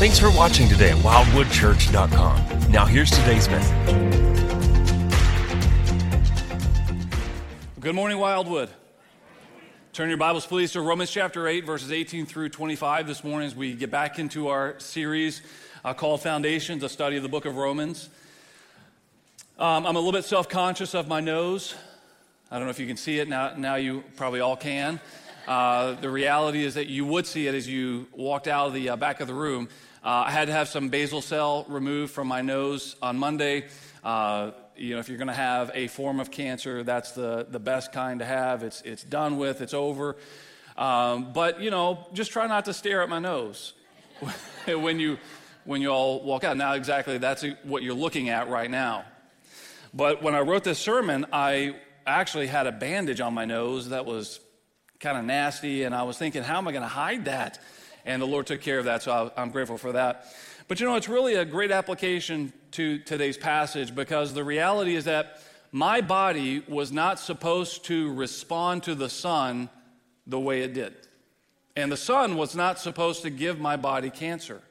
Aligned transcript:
Thanks 0.00 0.18
for 0.18 0.30
watching 0.30 0.66
today 0.66 0.92
at 0.92 0.96
wildwoodchurch.com. 0.96 2.72
Now, 2.72 2.86
here's 2.86 3.10
today's 3.10 3.46
message. 3.50 3.76
Good 7.78 7.94
morning, 7.94 8.16
Wildwood. 8.16 8.70
Turn 9.92 10.08
your 10.08 10.16
Bibles, 10.16 10.46
please, 10.46 10.72
to 10.72 10.80
Romans 10.80 11.10
chapter 11.10 11.46
8, 11.46 11.66
verses 11.66 11.92
18 11.92 12.24
through 12.24 12.48
25 12.48 13.08
this 13.08 13.22
morning 13.22 13.46
as 13.46 13.54
we 13.54 13.74
get 13.74 13.90
back 13.90 14.18
into 14.18 14.48
our 14.48 14.80
series 14.80 15.42
uh, 15.84 15.92
called 15.92 16.22
Foundations, 16.22 16.82
a 16.82 16.88
study 16.88 17.18
of 17.18 17.22
the 17.22 17.28
book 17.28 17.44
of 17.44 17.56
Romans. 17.56 18.08
Um, 19.58 19.84
I'm 19.84 19.96
a 19.96 19.98
little 19.98 20.12
bit 20.12 20.24
self 20.24 20.48
conscious 20.48 20.94
of 20.94 21.08
my 21.08 21.20
nose. 21.20 21.74
I 22.50 22.56
don't 22.56 22.64
know 22.64 22.70
if 22.70 22.80
you 22.80 22.86
can 22.86 22.96
see 22.96 23.18
it 23.18 23.28
now, 23.28 23.52
now 23.54 23.74
you 23.74 24.02
probably 24.16 24.40
all 24.40 24.56
can. 24.56 24.98
Uh, 25.46 25.92
the 26.00 26.08
reality 26.08 26.64
is 26.64 26.72
that 26.74 26.86
you 26.86 27.04
would 27.04 27.26
see 27.26 27.48
it 27.48 27.54
as 27.54 27.68
you 27.68 28.06
walked 28.12 28.48
out 28.48 28.68
of 28.68 28.72
the 28.72 28.88
uh, 28.88 28.96
back 28.96 29.20
of 29.20 29.26
the 29.26 29.34
room. 29.34 29.68
Uh, 30.02 30.24
I 30.26 30.30
had 30.30 30.46
to 30.46 30.52
have 30.52 30.68
some 30.68 30.88
basal 30.88 31.20
cell 31.20 31.66
removed 31.68 32.12
from 32.12 32.26
my 32.26 32.40
nose 32.40 32.96
on 33.02 33.18
Monday. 33.18 33.66
Uh, 34.02 34.52
you 34.74 34.94
know, 34.94 35.00
if 35.00 35.10
you're 35.10 35.18
going 35.18 35.28
to 35.28 35.34
have 35.34 35.70
a 35.74 35.88
form 35.88 36.20
of 36.20 36.30
cancer, 36.30 36.82
that's 36.82 37.12
the, 37.12 37.46
the 37.50 37.58
best 37.58 37.92
kind 37.92 38.20
to 38.20 38.24
have. 38.24 38.62
It's, 38.62 38.80
it's 38.80 39.04
done 39.04 39.36
with, 39.36 39.60
it's 39.60 39.74
over. 39.74 40.16
Um, 40.78 41.34
but, 41.34 41.60
you 41.60 41.70
know, 41.70 42.06
just 42.14 42.30
try 42.30 42.46
not 42.46 42.64
to 42.64 42.72
stare 42.72 43.02
at 43.02 43.10
my 43.10 43.18
nose 43.18 43.74
when, 44.66 44.98
you, 44.98 45.18
when 45.64 45.82
you 45.82 45.90
all 45.90 46.22
walk 46.22 46.44
out. 46.44 46.56
Now, 46.56 46.72
exactly, 46.72 47.18
that's 47.18 47.44
what 47.64 47.82
you're 47.82 47.92
looking 47.92 48.30
at 48.30 48.48
right 48.48 48.70
now. 48.70 49.04
But 49.92 50.22
when 50.22 50.34
I 50.34 50.40
wrote 50.40 50.64
this 50.64 50.78
sermon, 50.78 51.26
I 51.30 51.76
actually 52.06 52.46
had 52.46 52.66
a 52.66 52.72
bandage 52.72 53.20
on 53.20 53.34
my 53.34 53.44
nose 53.44 53.90
that 53.90 54.06
was 54.06 54.40
kind 54.98 55.18
of 55.18 55.26
nasty, 55.26 55.82
and 55.82 55.94
I 55.94 56.04
was 56.04 56.16
thinking, 56.16 56.42
how 56.42 56.56
am 56.56 56.66
I 56.68 56.72
going 56.72 56.82
to 56.82 56.88
hide 56.88 57.26
that? 57.26 57.58
And 58.04 58.20
the 58.20 58.26
Lord 58.26 58.46
took 58.46 58.60
care 58.60 58.78
of 58.78 58.86
that, 58.86 59.02
so 59.02 59.32
I'm 59.36 59.50
grateful 59.50 59.78
for 59.78 59.92
that. 59.92 60.26
But 60.68 60.80
you 60.80 60.86
know, 60.86 60.94
it's 60.96 61.08
really 61.08 61.34
a 61.34 61.44
great 61.44 61.70
application 61.70 62.52
to 62.72 62.98
today's 63.00 63.36
passage 63.36 63.94
because 63.94 64.32
the 64.32 64.44
reality 64.44 64.94
is 64.94 65.04
that 65.04 65.42
my 65.72 66.00
body 66.00 66.62
was 66.68 66.90
not 66.92 67.18
supposed 67.18 67.84
to 67.86 68.12
respond 68.14 68.84
to 68.84 68.94
the 68.94 69.08
sun 69.08 69.68
the 70.26 70.38
way 70.38 70.62
it 70.62 70.74
did. 70.74 70.94
And 71.76 71.90
the 71.90 71.96
sun 71.96 72.36
was 72.36 72.54
not 72.54 72.78
supposed 72.78 73.22
to 73.22 73.30
give 73.30 73.60
my 73.60 73.76
body 73.76 74.10
cancer. 74.10 74.62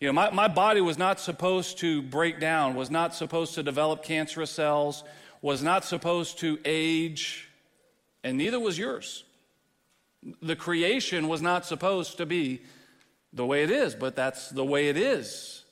You 0.00 0.08
know, 0.08 0.12
my, 0.12 0.30
my 0.30 0.48
body 0.48 0.80
was 0.80 0.98
not 0.98 1.20
supposed 1.20 1.78
to 1.78 2.02
break 2.02 2.40
down, 2.40 2.74
was 2.74 2.90
not 2.90 3.14
supposed 3.14 3.54
to 3.54 3.62
develop 3.62 4.02
cancerous 4.02 4.50
cells, 4.50 5.04
was 5.40 5.62
not 5.62 5.84
supposed 5.84 6.38
to 6.40 6.58
age, 6.64 7.48
and 8.22 8.36
neither 8.36 8.60
was 8.60 8.78
yours. 8.78 9.24
The 10.40 10.56
creation 10.56 11.28
was 11.28 11.42
not 11.42 11.66
supposed 11.66 12.16
to 12.18 12.26
be 12.26 12.62
the 13.32 13.44
way 13.44 13.62
it 13.62 13.70
is, 13.70 13.94
but 13.94 14.16
that's 14.16 14.48
the 14.48 14.64
way 14.64 14.88
it 14.88 14.96
is. 14.96 15.64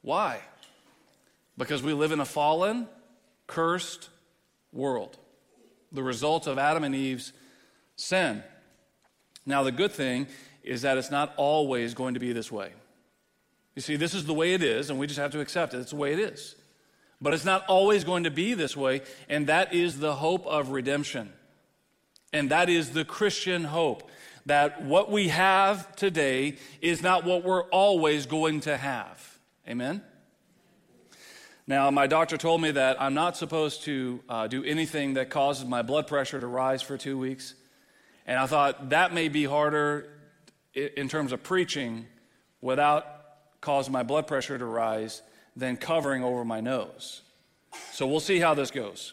Why? 0.00 0.40
Because 1.56 1.82
we 1.82 1.92
live 1.92 2.12
in 2.12 2.20
a 2.20 2.24
fallen, 2.24 2.88
cursed 3.46 4.08
world, 4.72 5.16
the 5.92 6.02
result 6.02 6.46
of 6.46 6.58
Adam 6.58 6.84
and 6.84 6.94
Eve's 6.94 7.32
sin. 7.96 8.42
Now, 9.44 9.62
the 9.62 9.72
good 9.72 9.92
thing 9.92 10.26
is 10.62 10.82
that 10.82 10.96
it's 10.98 11.10
not 11.10 11.34
always 11.36 11.94
going 11.94 12.14
to 12.14 12.20
be 12.20 12.32
this 12.32 12.50
way. 12.50 12.72
You 13.74 13.82
see, 13.82 13.96
this 13.96 14.14
is 14.14 14.24
the 14.26 14.34
way 14.34 14.54
it 14.54 14.62
is, 14.62 14.90
and 14.90 14.98
we 14.98 15.06
just 15.06 15.18
have 15.18 15.32
to 15.32 15.40
accept 15.40 15.74
it. 15.74 15.78
It's 15.78 15.90
the 15.90 15.96
way 15.96 16.12
it 16.12 16.18
is. 16.18 16.54
But 17.20 17.34
it's 17.34 17.44
not 17.44 17.64
always 17.66 18.04
going 18.04 18.24
to 18.24 18.30
be 18.30 18.54
this 18.54 18.76
way, 18.76 19.02
and 19.28 19.46
that 19.46 19.72
is 19.72 19.98
the 19.98 20.14
hope 20.14 20.46
of 20.46 20.70
redemption. 20.70 21.32
And 22.32 22.50
that 22.50 22.68
is 22.68 22.90
the 22.90 23.04
Christian 23.04 23.64
hope 23.64 24.10
that 24.46 24.82
what 24.82 25.10
we 25.10 25.28
have 25.28 25.94
today 25.96 26.56
is 26.80 27.02
not 27.02 27.24
what 27.24 27.44
we're 27.44 27.64
always 27.64 28.26
going 28.26 28.60
to 28.60 28.76
have. 28.76 29.38
Amen? 29.68 30.02
Now, 31.66 31.90
my 31.90 32.06
doctor 32.06 32.36
told 32.36 32.60
me 32.60 32.72
that 32.72 33.00
I'm 33.00 33.14
not 33.14 33.36
supposed 33.36 33.84
to 33.84 34.20
uh, 34.28 34.46
do 34.48 34.64
anything 34.64 35.14
that 35.14 35.30
causes 35.30 35.64
my 35.64 35.82
blood 35.82 36.06
pressure 36.08 36.40
to 36.40 36.46
rise 36.46 36.82
for 36.82 36.98
two 36.98 37.16
weeks. 37.16 37.54
And 38.26 38.38
I 38.38 38.46
thought 38.46 38.90
that 38.90 39.14
may 39.14 39.28
be 39.28 39.44
harder 39.44 40.08
in 40.74 41.08
terms 41.08 41.32
of 41.32 41.42
preaching 41.42 42.06
without 42.60 43.06
causing 43.60 43.92
my 43.92 44.02
blood 44.02 44.26
pressure 44.26 44.58
to 44.58 44.64
rise 44.64 45.22
than 45.54 45.76
covering 45.76 46.24
over 46.24 46.44
my 46.44 46.60
nose. 46.60 47.22
So 47.92 48.06
we'll 48.06 48.20
see 48.20 48.38
how 48.38 48.54
this 48.54 48.70
goes. 48.70 49.12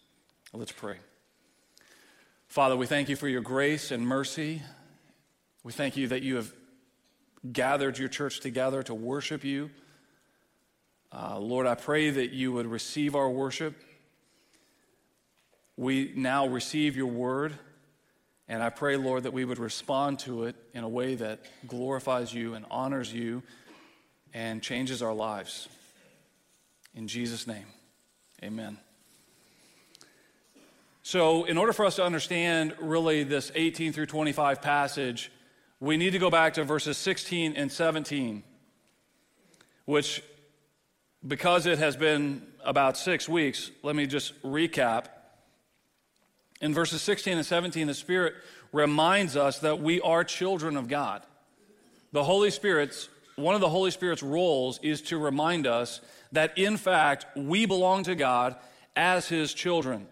Let's 0.53 0.73
pray. 0.73 0.97
Father, 2.49 2.75
we 2.75 2.85
thank 2.85 3.07
you 3.07 3.15
for 3.15 3.29
your 3.29 3.39
grace 3.39 3.91
and 3.91 4.05
mercy. 4.05 4.61
We 5.63 5.71
thank 5.71 5.95
you 5.95 6.09
that 6.09 6.23
you 6.23 6.35
have 6.35 6.51
gathered 7.53 7.97
your 7.97 8.09
church 8.09 8.41
together 8.41 8.83
to 8.83 8.93
worship 8.93 9.45
you. 9.45 9.71
Uh, 11.13 11.39
Lord, 11.39 11.67
I 11.67 11.75
pray 11.75 12.09
that 12.09 12.31
you 12.31 12.51
would 12.51 12.67
receive 12.67 13.15
our 13.15 13.29
worship. 13.29 13.75
We 15.77 16.11
now 16.17 16.47
receive 16.47 16.97
your 16.97 17.07
word. 17.07 17.53
And 18.49 18.61
I 18.61 18.69
pray, 18.69 18.97
Lord, 18.97 19.23
that 19.23 19.31
we 19.31 19.45
would 19.45 19.59
respond 19.59 20.19
to 20.19 20.43
it 20.43 20.57
in 20.73 20.83
a 20.83 20.89
way 20.89 21.15
that 21.15 21.39
glorifies 21.65 22.33
you 22.33 22.55
and 22.55 22.65
honors 22.69 23.13
you 23.13 23.41
and 24.33 24.61
changes 24.61 25.01
our 25.01 25.13
lives. 25.13 25.69
In 26.93 27.07
Jesus' 27.07 27.47
name, 27.47 27.67
amen. 28.43 28.77
So, 31.03 31.45
in 31.45 31.57
order 31.57 31.73
for 31.73 31.85
us 31.85 31.95
to 31.95 32.03
understand 32.03 32.75
really 32.79 33.23
this 33.23 33.51
18 33.55 33.91
through 33.91 34.05
25 34.05 34.61
passage, 34.61 35.31
we 35.79 35.97
need 35.97 36.11
to 36.11 36.19
go 36.19 36.29
back 36.29 36.53
to 36.53 36.63
verses 36.63 36.95
16 36.97 37.53
and 37.55 37.71
17, 37.71 38.43
which, 39.85 40.21
because 41.27 41.65
it 41.65 41.79
has 41.79 41.95
been 41.95 42.45
about 42.63 42.97
six 42.97 43.27
weeks, 43.27 43.71
let 43.81 43.95
me 43.95 44.05
just 44.05 44.39
recap. 44.43 45.05
In 46.61 46.71
verses 46.71 47.01
16 47.01 47.35
and 47.37 47.45
17, 47.45 47.87
the 47.87 47.95
Spirit 47.95 48.35
reminds 48.71 49.35
us 49.35 49.57
that 49.59 49.81
we 49.81 49.99
are 50.01 50.23
children 50.23 50.77
of 50.77 50.87
God. 50.87 51.23
The 52.11 52.23
Holy 52.23 52.51
Spirit's 52.51 53.09
one 53.35 53.55
of 53.55 53.61
the 53.61 53.69
Holy 53.69 53.89
Spirit's 53.89 54.21
roles 54.21 54.79
is 54.83 55.01
to 55.03 55.17
remind 55.17 55.65
us 55.65 56.01
that 56.31 56.57
in 56.57 56.77
fact 56.77 57.25
we 57.35 57.65
belong 57.65 58.03
to 58.03 58.13
God 58.13 58.55
as 58.95 59.27
his 59.27 59.53
children. 59.53 60.07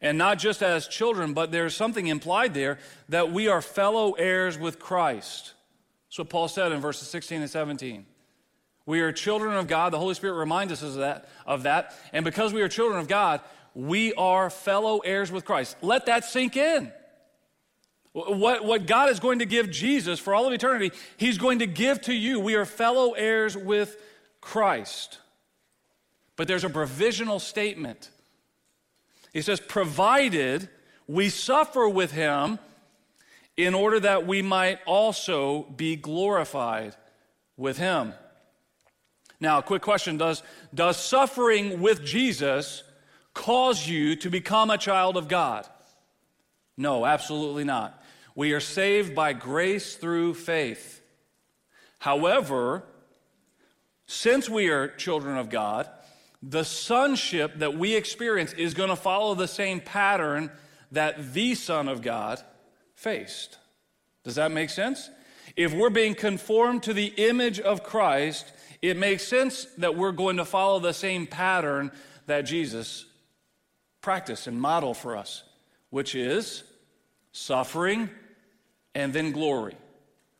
And 0.00 0.16
not 0.16 0.38
just 0.38 0.62
as 0.62 0.86
children, 0.86 1.32
but 1.32 1.50
there's 1.50 1.74
something 1.74 2.06
implied 2.06 2.54
there 2.54 2.78
that 3.08 3.32
we 3.32 3.48
are 3.48 3.60
fellow 3.60 4.12
heirs 4.12 4.58
with 4.58 4.78
Christ. 4.78 5.54
That's 6.08 6.18
what 6.18 6.30
Paul 6.30 6.48
said 6.48 6.72
in 6.72 6.80
verses 6.80 7.08
16 7.08 7.40
and 7.40 7.50
17. 7.50 8.06
We 8.86 9.00
are 9.00 9.12
children 9.12 9.56
of 9.56 9.66
God. 9.66 9.92
The 9.92 9.98
Holy 9.98 10.14
Spirit 10.14 10.34
reminds 10.34 10.72
us 10.72 10.82
of 10.82 10.94
that, 10.94 11.28
of 11.44 11.64
that. 11.64 11.94
And 12.12 12.24
because 12.24 12.52
we 12.52 12.62
are 12.62 12.68
children 12.68 12.98
of 12.98 13.08
God, 13.08 13.42
we 13.74 14.14
are 14.14 14.48
fellow 14.48 15.00
heirs 15.00 15.30
with 15.30 15.44
Christ. 15.44 15.76
Let 15.82 16.06
that 16.06 16.24
sink 16.24 16.56
in. 16.56 16.92
What, 18.12 18.64
what 18.64 18.86
God 18.86 19.10
is 19.10 19.20
going 19.20 19.40
to 19.40 19.46
give 19.46 19.70
Jesus 19.70 20.18
for 20.18 20.34
all 20.34 20.46
of 20.46 20.52
eternity, 20.52 20.90
He's 21.16 21.38
going 21.38 21.58
to 21.58 21.66
give 21.66 22.00
to 22.02 22.14
you. 22.14 22.40
We 22.40 22.54
are 22.54 22.64
fellow 22.64 23.12
heirs 23.12 23.56
with 23.56 23.96
Christ. 24.40 25.18
But 26.36 26.48
there's 26.48 26.64
a 26.64 26.70
provisional 26.70 27.40
statement. 27.40 28.10
He 29.32 29.42
says, 29.42 29.60
provided 29.60 30.68
we 31.06 31.28
suffer 31.28 31.88
with 31.88 32.12
Him 32.12 32.58
in 33.58 33.74
order 33.74 33.98
that 33.98 34.24
we 34.24 34.40
might 34.40 34.78
also 34.86 35.64
be 35.64 35.96
glorified 35.96 36.94
with 37.56 37.76
him. 37.76 38.14
Now, 39.40 39.58
a 39.58 39.62
quick 39.62 39.82
question 39.82 40.16
Does, 40.16 40.42
does 40.72 40.96
suffering 40.96 41.82
with 41.82 42.02
Jesus 42.04 42.84
cause 43.34 43.86
you 43.86 44.16
to 44.16 44.30
become 44.30 44.70
a 44.70 44.78
child 44.78 45.18
of 45.18 45.28
God? 45.28 45.66
No, 46.76 47.04
absolutely 47.04 47.64
not. 47.64 48.00
We 48.36 48.52
are 48.52 48.60
saved 48.60 49.16
by 49.16 49.32
grace 49.32 49.96
through 49.96 50.34
faith. 50.34 51.02
However, 51.98 52.84
since 54.06 54.48
we 54.48 54.68
are 54.68 54.86
children 54.86 55.36
of 55.36 55.50
God, 55.50 55.88
the 56.42 56.64
sonship 56.64 57.58
that 57.58 57.76
we 57.76 57.94
experience 57.94 58.52
is 58.52 58.74
going 58.74 58.90
to 58.90 58.96
follow 58.96 59.34
the 59.34 59.48
same 59.48 59.80
pattern 59.80 60.50
that 60.92 61.34
the 61.34 61.54
Son 61.54 61.88
of 61.88 62.02
God 62.02 62.40
faced. 62.94 63.58
Does 64.24 64.36
that 64.36 64.50
make 64.50 64.70
sense? 64.70 65.10
If 65.56 65.74
we're 65.74 65.90
being 65.90 66.14
conformed 66.14 66.84
to 66.84 66.92
the 66.92 67.06
image 67.06 67.58
of 67.58 67.82
Christ, 67.82 68.52
it 68.80 68.96
makes 68.96 69.26
sense 69.26 69.64
that 69.78 69.96
we're 69.96 70.12
going 70.12 70.36
to 70.36 70.44
follow 70.44 70.78
the 70.78 70.92
same 70.92 71.26
pattern 71.26 71.90
that 72.26 72.42
Jesus 72.42 73.06
practiced 74.00 74.46
and 74.46 74.60
modeled 74.60 74.96
for 74.96 75.16
us, 75.16 75.42
which 75.90 76.14
is 76.14 76.62
suffering 77.32 78.10
and 78.94 79.12
then 79.12 79.32
glory. 79.32 79.74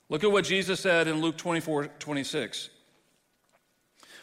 Look 0.08 0.24
at 0.24 0.30
what 0.30 0.44
Jesus 0.44 0.80
said 0.80 1.08
in 1.08 1.20
Luke 1.20 1.36
24 1.36 1.88
26. 1.98 2.70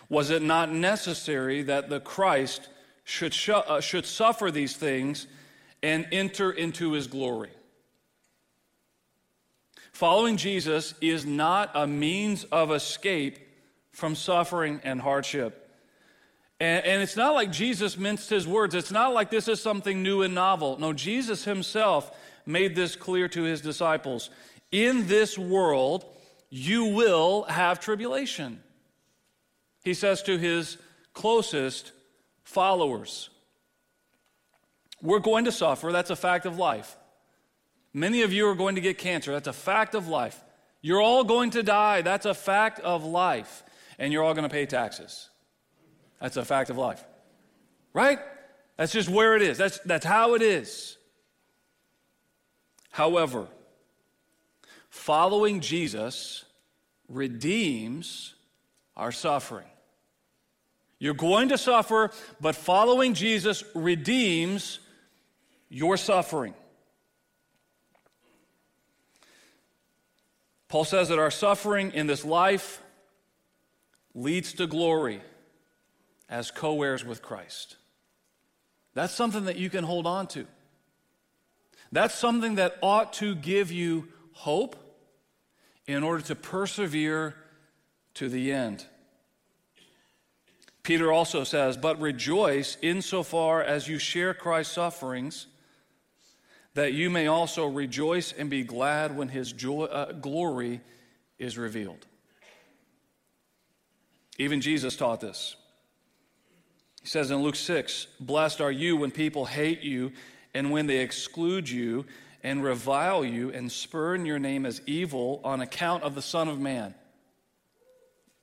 Was 0.10 0.30
it 0.30 0.42
not 0.42 0.72
necessary 0.72 1.64
that 1.64 1.90
the 1.90 2.00
Christ 2.00 2.70
should, 3.04 3.34
sh- 3.34 3.50
uh, 3.50 3.82
should 3.82 4.06
suffer 4.06 4.52
these 4.52 4.76
things 4.76 5.28
and 5.82 6.08
enter 6.12 6.52
into 6.52 6.94
his 6.94 7.08
glory? 7.08 7.52
Following 9.92 10.38
Jesus 10.38 10.94
is 11.00 11.26
not 11.26 11.72
a 11.74 11.88
means 11.88 12.44
of 12.46 12.72
escape 12.72 13.40
from 13.92 14.14
suffering 14.14 14.82
and 14.84 15.00
hardship. 15.00 15.62
And, 16.60 16.86
and, 16.86 17.02
it's 17.02 17.16
not 17.16 17.34
like 17.34 17.52
Jesus 17.52 17.98
minced 17.98 18.30
his 18.30 18.48
words. 18.48 18.76
It's 18.76 18.92
not 18.92 19.14
like 19.14 19.30
this 19.30 19.48
is 19.48 19.62
something 19.62 20.04
new 20.04 20.22
and 20.22 20.36
novel. 20.36 20.78
No, 20.80 20.94
Jesus 20.94 21.44
himself 21.44 22.12
made 22.46 22.76
this 22.76 22.96
clear 22.96 23.28
to 23.30 23.44
his 23.44 23.62
disciples. 23.62 24.30
In 24.72 25.08
this 25.08 25.38
world, 25.38 26.06
you 26.50 26.86
will 26.86 27.44
have 27.44 27.80
tribulation. 27.80 28.62
He 29.86 29.94
says 29.94 30.24
to 30.24 30.38
his 30.38 30.78
closest 31.14 31.92
followers, 32.44 33.30
We're 35.00 35.20
going 35.20 35.46
to 35.46 35.52
suffer. 35.52 35.92
That's 35.92 36.10
a 36.10 36.16
fact 36.16 36.48
of 36.48 36.58
life. 36.58 36.98
Many 37.94 38.24
of 38.24 38.34
you 38.34 38.50
are 38.50 38.56
going 38.56 38.76
to 38.76 38.82
get 38.82 38.98
cancer. 38.98 39.32
That's 39.32 39.48
a 39.48 39.54
fact 39.54 39.94
of 39.94 40.08
life. 40.08 40.44
You're 40.82 41.02
all 41.02 41.24
going 41.24 41.52
to 41.52 41.64
die. 41.64 42.02
That's 42.02 42.26
a 42.26 42.34
fact 42.34 42.80
of 42.80 43.06
life. 43.06 43.64
And 44.00 44.12
you're 44.12 44.24
all 44.24 44.34
going 44.34 44.44
to 44.44 44.54
pay 44.54 44.66
taxes. 44.66 45.30
That's 46.20 46.36
a 46.36 46.44
fact 46.44 46.72
of 46.72 46.78
life. 46.78 47.04
Right? 47.94 48.20
That's 48.78 48.92
just 48.92 49.08
where 49.08 49.36
it 49.36 49.44
is. 49.44 49.58
That's, 49.58 49.80
that's 49.80 50.06
how 50.06 50.34
it 50.34 50.42
is. 50.42 50.98
However, 52.90 53.48
following 54.90 55.60
Jesus 55.62 56.44
redeems 57.08 58.34
our 58.98 59.12
suffering. 59.12 59.68
You're 61.06 61.14
going 61.14 61.50
to 61.50 61.58
suffer, 61.60 62.10
but 62.42 62.56
following 62.56 63.14
Jesus 63.14 63.64
redeems 63.76 64.80
your 65.70 65.98
suffering. 65.98 66.56
Paul 70.68 70.84
says 70.84 71.10
that 71.10 71.20
our 71.20 71.30
suffering 71.30 71.92
in 71.92 72.08
this 72.08 72.26
life 72.26 72.82
leads 74.16 74.54
to 74.54 74.66
glory 74.66 75.22
as 76.28 76.50
co 76.50 76.82
heirs 76.82 77.06
with 77.06 77.22
Christ. 77.22 77.76
That's 78.96 79.14
something 79.14 79.46
that 79.46 79.58
you 79.58 79.70
can 79.70 79.84
hold 79.84 80.08
on 80.08 80.26
to. 80.30 80.48
That's 81.92 82.16
something 82.16 82.56
that 82.56 82.80
ought 82.82 83.14
to 83.14 83.36
give 83.36 83.72
you 83.72 84.08
hope 84.32 84.76
in 85.86 86.02
order 86.02 86.24
to 86.24 86.36
persevere 86.36 87.36
to 88.16 88.28
the 88.28 88.52
end. 88.52 88.88
Peter 90.86 91.12
also 91.12 91.44
says, 91.44 91.76
But 91.76 92.00
rejoice 92.00 92.78
insofar 92.82 93.62
as 93.62 93.88
you 93.88 93.98
share 93.98 94.34
Christ's 94.34 94.76
sufferings 94.76 95.48
that 96.76 96.94
you 96.94 97.10
may 97.10 97.26
also 97.28 97.66
rejoice 97.66 98.32
and 98.32 98.50
be 98.50 98.64
glad 98.64 99.18
when 99.18 99.30
his 99.30 99.52
joy, 99.52 99.86
uh, 99.86 100.12
glory 100.12 100.82
is 101.40 101.58
revealed. 101.58 102.06
Even 104.38 104.62
Jesus 104.62 104.96
taught 104.96 105.22
this. 105.22 105.56
He 107.02 107.08
says 107.08 107.32
in 107.32 107.38
Luke 107.38 107.56
6 107.56 108.08
Blessed 108.20 108.62
are 108.62 108.72
you 108.72 108.96
when 108.96 109.10
people 109.10 109.46
hate 109.46 109.82
you 109.82 110.12
and 110.54 110.70
when 110.70 110.86
they 110.86 111.00
exclude 111.00 111.68
you 111.68 112.06
and 112.44 112.64
revile 112.64 113.26
you 113.26 113.52
and 113.52 113.72
spurn 113.72 114.24
your 114.26 114.38
name 114.38 114.68
as 114.68 114.82
evil 114.86 115.42
on 115.44 115.62
account 115.62 116.04
of 116.04 116.14
the 116.14 116.22
Son 116.22 116.48
of 116.48 116.60
Man. 116.60 116.94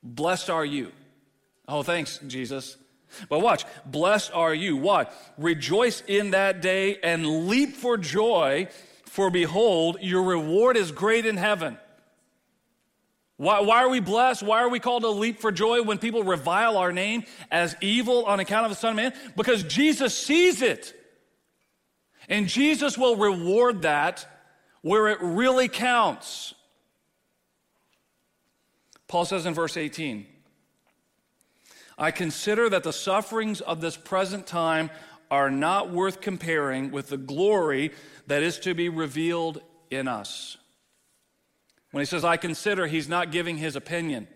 Blessed 0.03 0.51
are 0.51 0.65
you. 0.65 0.91
Oh, 1.73 1.83
thanks, 1.83 2.21
Jesus. 2.27 2.77
But 3.31 3.41
watch, 3.41 3.65
blessed 3.87 4.31
are 4.35 4.55
you. 4.55 4.77
Why? 4.77 5.07
Rejoice 5.39 6.03
in 6.07 6.33
that 6.33 6.61
day 6.61 6.99
and 7.03 7.49
leap 7.49 7.77
for 7.77 7.97
joy, 7.97 8.69
for 9.07 9.31
behold, 9.31 9.97
your 10.03 10.23
reward 10.23 10.77
is 10.77 10.93
great 10.93 11.25
in 11.25 11.39
heaven. 11.39 11.79
Why, 13.39 13.61
why, 13.61 13.85
are 13.85 13.89
we 13.89 14.01
blessed? 14.01 14.43
Why 14.43 14.61
are 14.61 14.69
we 14.69 14.81
called 14.81 15.05
to 15.05 15.09
leap 15.09 15.41
for 15.41 15.51
joy 15.51 15.83
when 15.83 15.97
people 15.97 16.25
revile 16.25 16.77
our 16.77 16.93
name 16.93 17.25
as 17.51 17.75
evil 17.81 18.27
on 18.27 18.39
account 18.39 18.67
of 18.67 18.71
the 18.71 18.77
Son 18.77 18.91
of 18.91 18.97
Man? 18.97 19.15
Because 19.35 19.63
Jesus 19.63 20.15
sees 20.15 20.61
it. 20.61 20.95
And 22.29 22.49
Jesus 22.49 22.99
will 22.99 23.17
reward 23.17 23.83
that 23.83 24.27
where 24.83 25.09
it 25.09 25.19
really 25.23 25.69
counts. 25.69 26.53
Paul 29.09 29.25
says 29.25 29.47
in 29.47 29.55
verse 29.55 29.79
18, 29.79 30.27
I 32.03 32.11
consider 32.11 32.69
that 32.69 32.83
the 32.83 32.93
sufferings 32.93 33.61
of 33.61 33.81
this 33.81 33.97
present 33.97 34.45
time 34.45 34.91
are 35.31 35.53
not 35.53 35.93
worth 35.93 36.21
comparing 36.21 36.91
with 36.91 37.09
the 37.09 37.17
glory 37.17 37.93
that 38.27 38.43
is 38.43 38.59
to 38.61 38.75
be 38.75 38.89
revealed 38.89 39.63
in 39.89 40.09
us. 40.09 40.57
When 41.93 42.01
he 42.01 42.05
says, 42.05 42.25
I 42.25 42.39
consider, 42.39 42.89
he's 42.89 43.09
not 43.09 43.31
giving 43.31 43.57
his 43.57 43.77
opinion. 43.77 44.27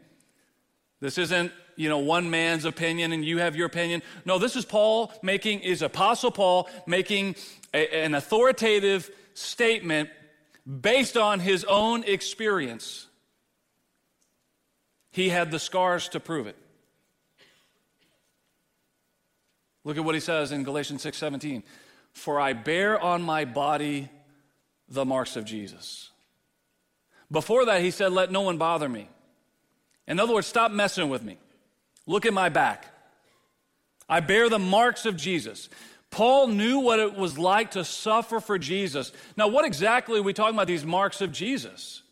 This 1.01 1.19
isn't, 1.19 1.51
you 1.75 1.89
know, 1.89 1.99
one 1.99 2.31
man's 2.31 2.67
opinion 2.67 3.11
and 3.11 3.25
you 3.25 3.39
have 3.39 3.57
your 3.57 3.67
opinion. 3.67 4.05
No, 4.25 4.39
this 4.39 4.55
is 4.55 4.65
Paul 4.65 5.13
making, 5.21 5.59
is 5.61 5.83
Apostle 5.83 6.31
Paul 6.31 6.71
making 6.87 7.35
a, 7.75 8.05
an 8.05 8.15
authoritative 8.15 9.11
statement 9.35 10.09
based 10.65 11.17
on 11.17 11.41
his 11.41 11.65
own 11.65 12.05
experience. 12.05 13.09
He 15.11 15.31
had 15.31 15.51
the 15.51 15.59
scars 15.59 16.09
to 16.11 16.21
prove 16.21 16.47
it. 16.47 16.57
Look 19.87 19.97
at 19.97 20.05
what 20.05 20.17
he 20.17 20.21
says 20.21 20.51
in 20.51 20.65
Galatians 20.65 21.01
6:17. 21.03 21.63
For 22.13 22.41
I 22.41 22.55
bear 22.55 23.01
on 23.01 23.23
my 23.23 23.45
body 23.45 24.11
the 24.89 25.05
marks 25.05 25.37
of 25.37 25.45
Jesus. 25.45 26.11
Before 27.31 27.65
that, 27.67 27.83
he 27.83 27.93
said, 27.93 28.13
Let 28.13 28.33
no 28.33 28.41
one 28.41 28.59
bother 28.59 28.89
me. 28.89 29.09
In 30.09 30.19
other 30.19 30.35
words, 30.35 30.49
stop 30.49 30.73
messing 30.73 31.09
with 31.09 31.23
me. 31.23 31.39
Look 32.05 32.27
at 32.27 32.35
my 32.35 32.49
back. 32.49 32.87
I 34.09 34.19
bear 34.19 34.49
the 34.49 34.59
marks 34.59 35.07
of 35.07 35.17
Jesus. 35.17 35.69
Paul 36.11 36.49
knew 36.49 36.81
what 36.81 36.99
it 36.99 37.15
was 37.15 37.39
like 37.39 37.73
to 37.73 37.85
suffer 37.85 38.41
for 38.41 38.59
Jesus. 38.59 39.13
Now, 39.37 39.47
what 39.47 39.65
exactly 39.65 40.19
are 40.19 40.23
we 40.23 40.33
talking 40.33 40.55
about, 40.55 40.67
these 40.67 40.85
marks 40.85 41.21
of 41.21 41.31
Jesus? 41.31 42.03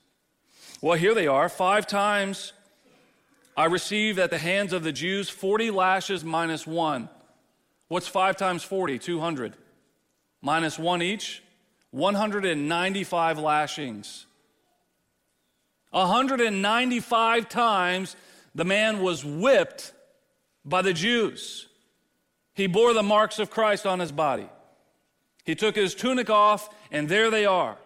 Well, 0.80 0.96
here 0.96 1.14
they 1.14 1.26
are. 1.26 1.48
Five 1.48 1.88
times 1.88 2.52
I 3.56 3.64
received 3.64 4.20
at 4.20 4.30
the 4.30 4.38
hands 4.38 4.72
of 4.72 4.84
the 4.84 4.92
Jews 4.92 5.28
40 5.28 5.72
lashes 5.72 6.22
minus 6.22 6.68
one. 6.68 7.08
What's 7.94 8.08
5 8.08 8.36
times 8.36 8.64
40? 8.64 8.98
200. 8.98 9.54
Minus 10.42 10.80
1 10.80 11.00
each? 11.00 11.44
195 11.92 13.38
lashings. 13.38 14.26
195 15.92 17.48
times 17.48 18.16
the 18.52 18.64
man 18.64 19.00
was 19.00 19.24
whipped 19.24 19.92
by 20.64 20.82
the 20.82 20.92
Jews. 20.92 21.68
He 22.54 22.66
bore 22.66 22.94
the 22.94 23.04
marks 23.04 23.38
of 23.38 23.48
Christ 23.48 23.86
on 23.86 24.00
his 24.00 24.10
body. 24.10 24.48
He 25.44 25.54
took 25.54 25.76
his 25.76 25.94
tunic 25.94 26.28
off, 26.28 26.68
and 26.90 27.08
there 27.08 27.30
they 27.30 27.46
are. 27.46 27.78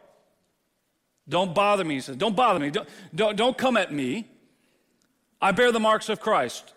Don't 1.28 1.54
bother 1.54 1.84
me, 1.84 1.96
he 1.96 2.00
says. 2.00 2.16
Don't 2.16 2.34
bother 2.34 2.60
me. 2.60 2.70
Don't, 2.70 2.88
don't, 3.14 3.36
don't 3.36 3.58
come 3.58 3.76
at 3.76 3.92
me. 3.92 4.26
I 5.38 5.52
bear 5.52 5.70
the 5.70 5.80
marks 5.80 6.08
of 6.08 6.18
Christ. 6.18 6.72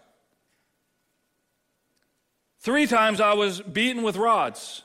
Three 2.62 2.86
times 2.86 3.20
I 3.20 3.34
was 3.34 3.60
beaten 3.60 4.04
with 4.04 4.18
rods. 4.18 4.84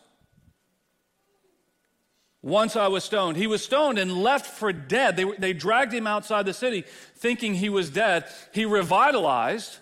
Once 2.42 2.74
I 2.74 2.88
was 2.88 3.04
stoned. 3.04 3.36
He 3.36 3.46
was 3.46 3.62
stoned 3.62 3.98
and 3.98 4.22
left 4.22 4.46
for 4.46 4.72
dead. 4.72 5.16
They, 5.16 5.24
they 5.24 5.52
dragged 5.52 5.92
him 5.92 6.06
outside 6.06 6.46
the 6.46 6.54
city 6.54 6.84
thinking 7.16 7.54
he 7.54 7.68
was 7.68 7.90
dead. 7.90 8.24
He 8.52 8.64
revitalized 8.64 9.78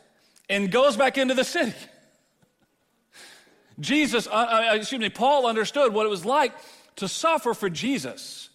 and 0.48 0.72
goes 0.72 0.96
back 0.96 1.18
into 1.18 1.34
the 1.34 1.44
city. 1.44 1.74
Jesus, 3.80 4.26
uh, 4.26 4.30
uh, 4.30 4.74
excuse 4.74 5.00
me, 5.00 5.10
Paul 5.10 5.46
understood 5.46 5.92
what 5.92 6.06
it 6.06 6.08
was 6.08 6.24
like 6.24 6.52
to 6.96 7.06
suffer 7.06 7.54
for 7.54 7.70
Jesus. 7.70 8.48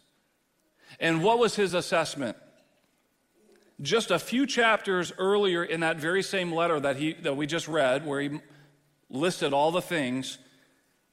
And 1.00 1.24
what 1.24 1.39
was 1.39 1.55
his 1.55 1.74
assessment? 1.74 2.36
Just 3.81 4.12
a 4.12 4.19
few 4.19 4.46
chapters 4.46 5.13
earlier 5.17 5.63
in 5.63 5.79
that 5.79 5.98
very 5.98 6.24
same 6.24 6.51
letter 6.51 6.79
that, 6.79 6.98
he, 6.98 7.13
that 7.13 7.38
we 7.38 7.48
just 7.48 7.69
read, 7.69 8.05
where 8.05 8.19
he 8.19 8.39
listed 9.10 9.54
all 9.54 9.72
the 9.72 9.82
things, 9.82 10.38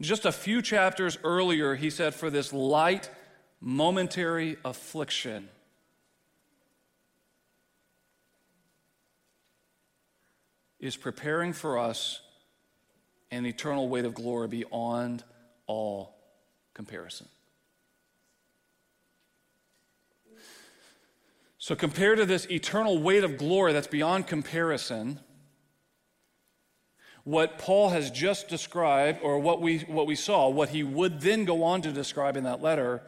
just 0.01 0.27
a 0.27 0.33
few 0.33 0.61
chapters 0.61 1.19
earlier, 1.25 1.75
he 1.75 1.91
said, 1.91 2.15
For 2.15 2.31
this 2.31 2.53
light, 2.53 3.11
momentary 3.61 4.57
affliction. 4.65 5.49
Is 10.79 10.97
preparing 10.97 11.55
for 11.55 11.79
us 11.79 12.21
an 13.31 13.47
eternal 13.47 13.89
weight 13.89 14.05
of 14.05 14.15
glory 14.15 14.47
beyond 14.47 15.25
all 15.67 16.15
comparison. 16.75 17.27
So, 21.59 21.75
compared 21.75 22.19
to 22.19 22.27
this 22.27 22.47
eternal 22.49 22.99
weight 22.99 23.25
of 23.25 23.39
glory 23.39 23.73
that's 23.73 23.89
beyond 23.89 24.29
comparison, 24.29 25.19
what 27.27 27.59
Paul 27.59 27.89
has 27.89 28.13
just 28.13 28.47
described, 28.47 29.19
or 29.21 29.41
what 29.41 29.61
we, 29.61 29.81
what 29.81 30.07
we 30.07 30.15
saw, 30.15 30.49
what 30.49 30.69
he 30.69 30.85
would 30.85 31.21
then 31.21 31.45
go 31.45 31.65
on 31.65 31.83
to 31.83 31.91
describe 31.91 32.37
in 32.37 32.45
that 32.45 32.63
letter 32.63 33.03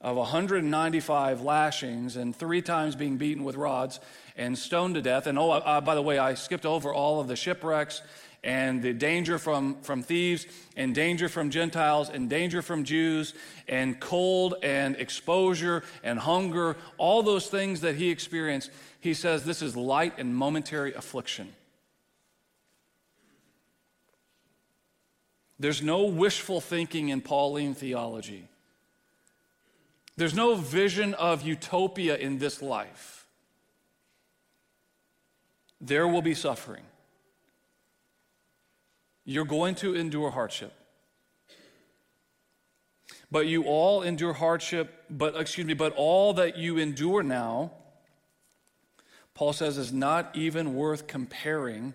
of 0.00 0.16
195 0.16 1.40
lashings 1.40 2.14
and 2.14 2.36
three 2.36 2.62
times 2.62 2.94
being 2.94 3.16
beaten 3.16 3.42
with 3.42 3.56
rods 3.56 3.98
and 4.36 4.56
stoned 4.56 4.94
to 4.94 5.02
death. 5.02 5.26
And 5.26 5.36
oh, 5.36 5.50
uh, 5.50 5.80
by 5.80 5.96
the 5.96 6.02
way, 6.02 6.16
I 6.16 6.34
skipped 6.34 6.64
over 6.64 6.94
all 6.94 7.20
of 7.20 7.26
the 7.26 7.34
shipwrecks 7.34 8.02
and 8.44 8.80
the 8.80 8.92
danger 8.92 9.40
from, 9.40 9.80
from 9.82 10.04
thieves 10.04 10.46
and 10.76 10.94
danger 10.94 11.28
from 11.28 11.50
Gentiles 11.50 12.10
and 12.10 12.30
danger 12.30 12.62
from 12.62 12.84
Jews 12.84 13.34
and 13.66 13.98
cold 13.98 14.54
and 14.62 14.94
exposure 14.94 15.82
and 16.04 16.20
hunger, 16.20 16.76
all 16.98 17.24
those 17.24 17.48
things 17.48 17.80
that 17.80 17.96
he 17.96 18.10
experienced. 18.10 18.70
He 19.00 19.12
says 19.12 19.44
this 19.44 19.60
is 19.60 19.74
light 19.74 20.14
and 20.18 20.36
momentary 20.36 20.94
affliction. 20.94 21.52
There's 25.58 25.82
no 25.82 26.04
wishful 26.04 26.60
thinking 26.60 27.10
in 27.10 27.20
Pauline 27.20 27.74
theology. 27.74 28.48
There's 30.16 30.34
no 30.34 30.54
vision 30.54 31.14
of 31.14 31.42
utopia 31.42 32.16
in 32.16 32.38
this 32.38 32.62
life. 32.62 33.26
There 35.80 36.06
will 36.06 36.22
be 36.22 36.34
suffering. 36.34 36.84
You're 39.24 39.44
going 39.44 39.74
to 39.76 39.94
endure 39.94 40.30
hardship. 40.30 40.72
But 43.30 43.46
you 43.46 43.64
all 43.64 44.02
endure 44.02 44.32
hardship, 44.32 45.04
but 45.10 45.34
excuse 45.36 45.66
me, 45.66 45.74
but 45.74 45.92
all 45.96 46.34
that 46.34 46.56
you 46.56 46.78
endure 46.78 47.22
now, 47.22 47.72
Paul 49.34 49.52
says, 49.52 49.76
is 49.76 49.92
not 49.92 50.30
even 50.34 50.74
worth 50.74 51.06
comparing 51.06 51.94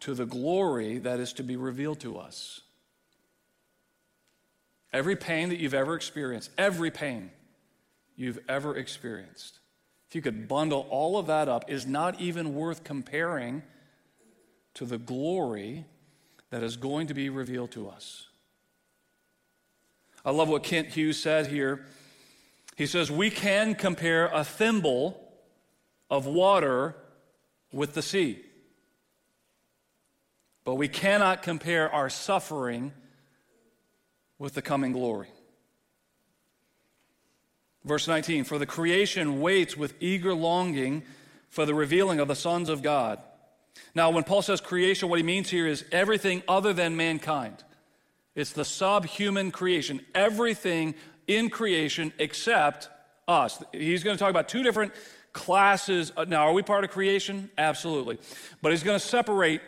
to 0.00 0.14
the 0.14 0.26
glory 0.26 0.98
that 0.98 1.20
is 1.20 1.32
to 1.34 1.42
be 1.42 1.56
revealed 1.56 2.00
to 2.00 2.18
us. 2.18 2.60
Every 4.92 5.16
pain 5.16 5.50
that 5.50 5.58
you've 5.58 5.74
ever 5.74 5.94
experienced, 5.94 6.50
every 6.58 6.90
pain 6.90 7.30
you've 8.16 8.40
ever 8.48 8.76
experienced, 8.76 9.60
if 10.08 10.14
you 10.16 10.22
could 10.22 10.48
bundle 10.48 10.86
all 10.90 11.18
of 11.18 11.26
that 11.28 11.48
up, 11.48 11.70
is 11.70 11.86
not 11.86 12.20
even 12.20 12.54
worth 12.54 12.82
comparing 12.82 13.62
to 14.74 14.84
the 14.84 14.98
glory 14.98 15.84
that 16.50 16.62
is 16.62 16.76
going 16.76 17.06
to 17.06 17.14
be 17.14 17.28
revealed 17.28 17.70
to 17.72 17.88
us. 17.88 18.26
I 20.24 20.32
love 20.32 20.48
what 20.48 20.64
Kent 20.64 20.88
Hughes 20.88 21.20
said 21.20 21.46
here. 21.46 21.86
He 22.76 22.86
says, 22.86 23.10
We 23.10 23.30
can 23.30 23.74
compare 23.74 24.26
a 24.26 24.44
thimble 24.44 25.20
of 26.10 26.26
water 26.26 26.96
with 27.72 27.94
the 27.94 28.02
sea. 28.02 28.40
But 30.70 30.76
we 30.76 30.86
cannot 30.86 31.42
compare 31.42 31.90
our 31.90 32.08
suffering 32.08 32.92
with 34.38 34.54
the 34.54 34.62
coming 34.62 34.92
glory. 34.92 35.26
Verse 37.84 38.06
19 38.06 38.44
For 38.44 38.56
the 38.56 38.66
creation 38.66 39.40
waits 39.40 39.76
with 39.76 39.94
eager 39.98 40.32
longing 40.32 41.02
for 41.48 41.66
the 41.66 41.74
revealing 41.74 42.20
of 42.20 42.28
the 42.28 42.36
sons 42.36 42.68
of 42.68 42.82
God. 42.82 43.18
Now, 43.96 44.10
when 44.10 44.22
Paul 44.22 44.42
says 44.42 44.60
creation, 44.60 45.08
what 45.08 45.18
he 45.18 45.24
means 45.24 45.50
here 45.50 45.66
is 45.66 45.84
everything 45.90 46.40
other 46.46 46.72
than 46.72 46.96
mankind. 46.96 47.64
It's 48.36 48.52
the 48.52 48.64
subhuman 48.64 49.50
creation, 49.50 50.00
everything 50.14 50.94
in 51.26 51.50
creation 51.50 52.12
except 52.20 52.88
us. 53.26 53.60
He's 53.72 54.04
going 54.04 54.16
to 54.16 54.20
talk 54.20 54.30
about 54.30 54.48
two 54.48 54.62
different 54.62 54.92
classes. 55.32 56.12
Now, 56.28 56.46
are 56.46 56.52
we 56.52 56.62
part 56.62 56.84
of 56.84 56.90
creation? 56.90 57.50
Absolutely. 57.58 58.20
But 58.62 58.70
he's 58.70 58.84
going 58.84 59.00
to 59.00 59.04
separate 59.04 59.62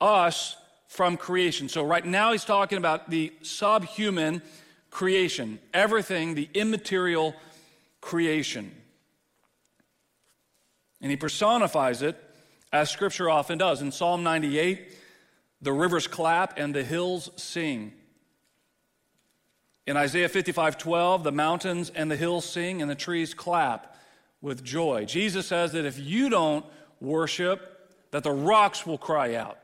us 0.00 0.56
from 0.88 1.16
creation. 1.16 1.68
So, 1.68 1.84
right 1.84 2.04
now, 2.04 2.32
he's 2.32 2.44
talking 2.44 2.78
about 2.78 3.10
the 3.10 3.32
subhuman 3.42 4.42
creation, 4.90 5.58
everything, 5.74 6.34
the 6.34 6.48
immaterial 6.54 7.34
creation. 8.00 8.72
And 11.00 11.10
he 11.10 11.16
personifies 11.16 12.02
it 12.02 12.16
as 12.72 12.90
Scripture 12.90 13.28
often 13.28 13.58
does. 13.58 13.82
In 13.82 13.92
Psalm 13.92 14.22
98, 14.22 14.92
the 15.60 15.72
rivers 15.72 16.06
clap 16.06 16.58
and 16.58 16.74
the 16.74 16.84
hills 16.84 17.30
sing. 17.36 17.92
In 19.86 19.96
Isaiah 19.96 20.28
55 20.28 20.78
12, 20.78 21.24
the 21.24 21.32
mountains 21.32 21.90
and 21.94 22.10
the 22.10 22.16
hills 22.16 22.44
sing 22.44 22.82
and 22.82 22.90
the 22.90 22.96
trees 22.96 23.34
clap 23.34 23.96
with 24.40 24.64
joy. 24.64 25.04
Jesus 25.04 25.46
says 25.46 25.72
that 25.72 25.84
if 25.84 25.98
you 25.98 26.28
don't 26.28 26.64
worship, 27.00 27.90
that 28.10 28.22
the 28.22 28.32
rocks 28.32 28.86
will 28.86 28.98
cry 28.98 29.34
out. 29.34 29.58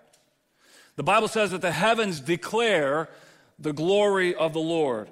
The 0.96 1.02
Bible 1.02 1.28
says 1.28 1.50
that 1.52 1.62
the 1.62 1.72
heavens 1.72 2.20
declare 2.20 3.08
the 3.58 3.72
glory 3.72 4.34
of 4.34 4.52
the 4.52 4.60
Lord. 4.60 5.08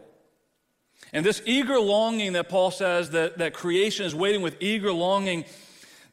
And 1.12 1.24
this 1.24 1.42
eager 1.44 1.80
longing 1.80 2.34
that 2.34 2.48
Paul 2.48 2.70
says 2.70 3.10
that, 3.10 3.38
that 3.38 3.54
creation 3.54 4.06
is 4.06 4.14
waiting 4.14 4.42
with 4.42 4.56
eager 4.60 4.92
longing, 4.92 5.44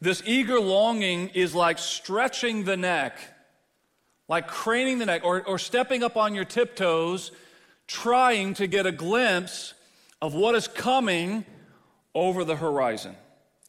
this 0.01 0.23
eager 0.25 0.59
longing 0.59 1.29
is 1.29 1.53
like 1.53 1.77
stretching 1.77 2.63
the 2.63 2.77
neck, 2.77 3.19
like 4.27 4.47
craning 4.47 4.99
the 4.99 5.05
neck, 5.05 5.21
or, 5.23 5.45
or 5.45 5.59
stepping 5.59 6.03
up 6.03 6.17
on 6.17 6.33
your 6.33 6.45
tiptoes, 6.45 7.31
trying 7.87 8.53
to 8.55 8.67
get 8.67 8.85
a 8.85 8.91
glimpse 8.91 9.73
of 10.21 10.33
what 10.33 10.55
is 10.55 10.67
coming 10.67 11.45
over 12.15 12.43
the 12.43 12.55
horizon. 12.55 13.15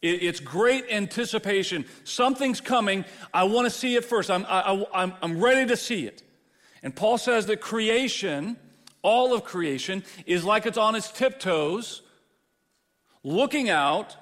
It's 0.00 0.38
great 0.38 0.84
anticipation. 0.90 1.84
Something's 2.04 2.60
coming. 2.60 3.04
I 3.34 3.44
want 3.44 3.66
to 3.66 3.70
see 3.70 3.96
it 3.96 4.04
first. 4.04 4.30
I'm, 4.30 4.46
I, 4.48 4.86
I'm, 4.94 5.12
I'm 5.20 5.40
ready 5.40 5.66
to 5.66 5.76
see 5.76 6.06
it. 6.06 6.22
And 6.82 6.94
Paul 6.94 7.18
says 7.18 7.46
that 7.46 7.60
creation, 7.60 8.56
all 9.02 9.34
of 9.34 9.42
creation, 9.42 10.04
is 10.24 10.44
like 10.44 10.66
it's 10.66 10.78
on 10.78 10.94
its 10.94 11.10
tiptoes, 11.10 12.02
looking 13.24 13.68
out, 13.68 14.16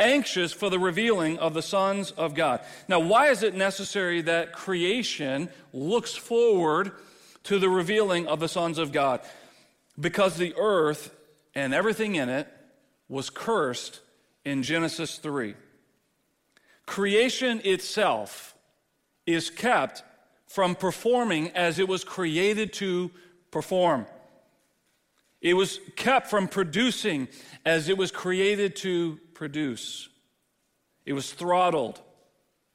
anxious 0.00 0.52
for 0.52 0.70
the 0.70 0.78
revealing 0.78 1.38
of 1.38 1.54
the 1.54 1.62
sons 1.62 2.10
of 2.12 2.34
God. 2.34 2.60
Now, 2.88 2.98
why 2.98 3.28
is 3.28 3.44
it 3.44 3.54
necessary 3.54 4.22
that 4.22 4.52
creation 4.52 5.50
looks 5.72 6.16
forward 6.16 6.90
to 7.44 7.60
the 7.60 7.68
revealing 7.68 8.26
of 8.26 8.40
the 8.40 8.48
sons 8.48 8.78
of 8.78 8.90
God? 8.90 9.20
Because 9.98 10.36
the 10.36 10.54
earth 10.58 11.14
and 11.54 11.72
everything 11.72 12.16
in 12.16 12.28
it 12.28 12.48
was 13.08 13.30
cursed 13.30 14.00
in 14.44 14.62
Genesis 14.62 15.18
3. 15.18 15.54
Creation 16.86 17.60
itself 17.64 18.54
is 19.26 19.50
kept 19.50 20.02
from 20.46 20.74
performing 20.74 21.50
as 21.50 21.78
it 21.78 21.86
was 21.86 22.02
created 22.02 22.72
to 22.72 23.10
perform. 23.50 24.06
It 25.40 25.54
was 25.54 25.80
kept 25.96 26.28
from 26.28 26.48
producing 26.48 27.28
as 27.64 27.88
it 27.88 27.96
was 27.96 28.10
created 28.10 28.76
to 28.76 29.18
produce. 29.34 30.08
It 31.06 31.12
was 31.12 31.32
throttled, 31.32 32.00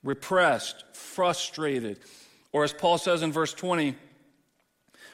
repressed, 0.03 0.83
frustrated. 0.93 1.99
Or 2.51 2.63
as 2.63 2.73
Paul 2.73 2.97
says 2.97 3.21
in 3.21 3.31
verse 3.31 3.53
20, 3.53 3.95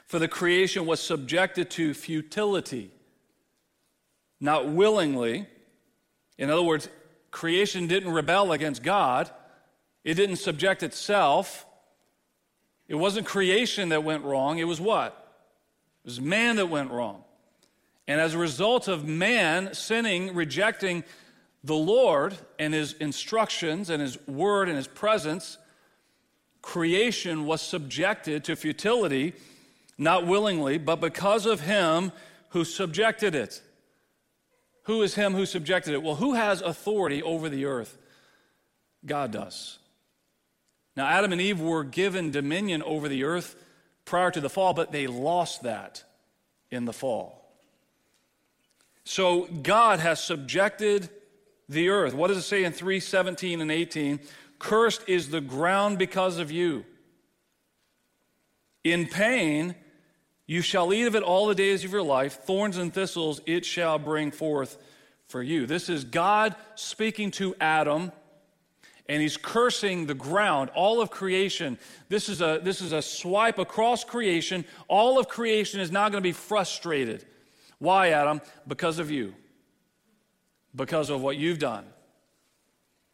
for 0.06 0.18
the 0.18 0.28
creation 0.28 0.86
was 0.86 1.00
subjected 1.00 1.70
to 1.70 1.94
futility, 1.94 2.90
not 4.40 4.68
willingly, 4.68 5.46
in 6.38 6.50
other 6.50 6.62
words, 6.62 6.88
creation 7.30 7.86
didn't 7.86 8.12
rebel 8.12 8.52
against 8.52 8.82
God, 8.82 9.30
it 10.04 10.14
didn't 10.14 10.36
subject 10.36 10.82
itself. 10.82 11.66
It 12.88 12.96
wasn't 12.96 13.26
creation 13.26 13.90
that 13.90 14.04
went 14.04 14.24
wrong, 14.24 14.58
it 14.58 14.64
was 14.64 14.80
what? 14.80 15.12
It 16.04 16.08
was 16.08 16.20
man 16.20 16.56
that 16.56 16.66
went 16.66 16.90
wrong. 16.90 17.24
And 18.08 18.20
as 18.20 18.34
a 18.34 18.38
result 18.38 18.88
of 18.88 19.06
man 19.06 19.72
sinning, 19.74 20.34
rejecting 20.34 21.04
the 21.64 21.76
Lord 21.76 22.36
and 22.58 22.74
his 22.74 22.94
instructions 22.94 23.88
and 23.88 24.02
his 24.02 24.18
word 24.26 24.68
and 24.68 24.76
his 24.76 24.88
presence, 24.88 25.58
creation 26.60 27.46
was 27.46 27.62
subjected 27.62 28.44
to 28.44 28.56
futility, 28.56 29.34
not 29.96 30.26
willingly, 30.26 30.78
but 30.78 31.00
because 31.00 31.46
of 31.46 31.60
him 31.60 32.12
who 32.50 32.64
subjected 32.64 33.34
it. 33.34 33.62
Who 34.84 35.02
is 35.02 35.14
him 35.14 35.34
who 35.34 35.46
subjected 35.46 35.94
it? 35.94 36.02
Well, 36.02 36.16
who 36.16 36.34
has 36.34 36.60
authority 36.60 37.22
over 37.22 37.48
the 37.48 37.66
earth? 37.66 37.96
God 39.06 39.30
does. 39.30 39.78
Now, 40.96 41.06
Adam 41.06 41.32
and 41.32 41.40
Eve 41.40 41.60
were 41.60 41.84
given 41.84 42.30
dominion 42.30 42.82
over 42.82 43.08
the 43.08 43.24
earth 43.24 43.56
prior 44.04 44.30
to 44.30 44.40
the 44.40 44.50
fall, 44.50 44.74
but 44.74 44.92
they 44.92 45.06
lost 45.06 45.62
that 45.62 46.04
in 46.70 46.84
the 46.84 46.92
fall. 46.92 47.38
So 49.04 49.46
God 49.46 50.00
has 50.00 50.22
subjected 50.22 51.08
the 51.68 51.88
earth. 51.88 52.14
What 52.14 52.28
does 52.28 52.38
it 52.38 52.42
say 52.42 52.64
in 52.64 52.72
317 52.72 53.60
and 53.60 53.70
18? 53.70 54.20
Cursed 54.58 55.02
is 55.08 55.30
the 55.30 55.40
ground 55.40 55.98
because 55.98 56.38
of 56.38 56.50
you. 56.50 56.84
In 58.84 59.06
pain, 59.06 59.74
you 60.52 60.60
shall 60.60 60.92
eat 60.92 61.04
of 61.04 61.16
it 61.16 61.22
all 61.22 61.46
the 61.46 61.54
days 61.54 61.82
of 61.82 61.90
your 61.92 62.02
life. 62.02 62.40
Thorns 62.44 62.76
and 62.76 62.92
thistles 62.92 63.40
it 63.46 63.64
shall 63.64 63.98
bring 63.98 64.30
forth 64.30 64.76
for 65.26 65.42
you. 65.42 65.64
This 65.64 65.88
is 65.88 66.04
God 66.04 66.54
speaking 66.74 67.30
to 67.32 67.56
Adam, 67.58 68.12
and 69.08 69.22
he's 69.22 69.38
cursing 69.38 70.04
the 70.04 70.14
ground, 70.14 70.68
all 70.74 71.00
of 71.00 71.10
creation. 71.10 71.78
This 72.10 72.28
is 72.28 72.42
a, 72.42 72.60
this 72.62 72.82
is 72.82 72.92
a 72.92 73.00
swipe 73.00 73.58
across 73.58 74.04
creation. 74.04 74.66
All 74.88 75.18
of 75.18 75.26
creation 75.26 75.80
is 75.80 75.90
now 75.90 76.10
going 76.10 76.22
to 76.22 76.28
be 76.28 76.32
frustrated. 76.32 77.24
Why, 77.78 78.10
Adam? 78.10 78.42
Because 78.68 78.98
of 78.98 79.10
you, 79.10 79.34
because 80.76 81.08
of 81.08 81.22
what 81.22 81.38
you've 81.38 81.60
done. 81.60 81.86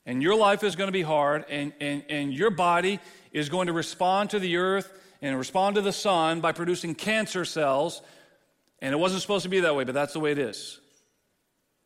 And 0.04 0.24
your 0.24 0.34
life 0.34 0.64
is 0.64 0.74
going 0.74 0.88
to 0.88 0.92
be 0.92 1.02
hard, 1.02 1.44
and, 1.48 1.72
and, 1.80 2.02
and 2.08 2.34
your 2.34 2.50
body 2.50 2.98
is 3.30 3.48
going 3.48 3.68
to 3.68 3.72
respond 3.72 4.30
to 4.30 4.40
the 4.40 4.56
earth 4.56 4.92
and 5.20 5.36
respond 5.36 5.76
to 5.76 5.82
the 5.82 5.92
sun 5.92 6.40
by 6.40 6.52
producing 6.52 6.94
cancer 6.94 7.44
cells. 7.44 8.02
And 8.80 8.92
it 8.92 8.98
wasn't 8.98 9.22
supposed 9.22 9.42
to 9.42 9.48
be 9.48 9.60
that 9.60 9.74
way, 9.74 9.84
but 9.84 9.94
that's 9.94 10.12
the 10.12 10.20
way 10.20 10.32
it 10.32 10.38
is. 10.38 10.80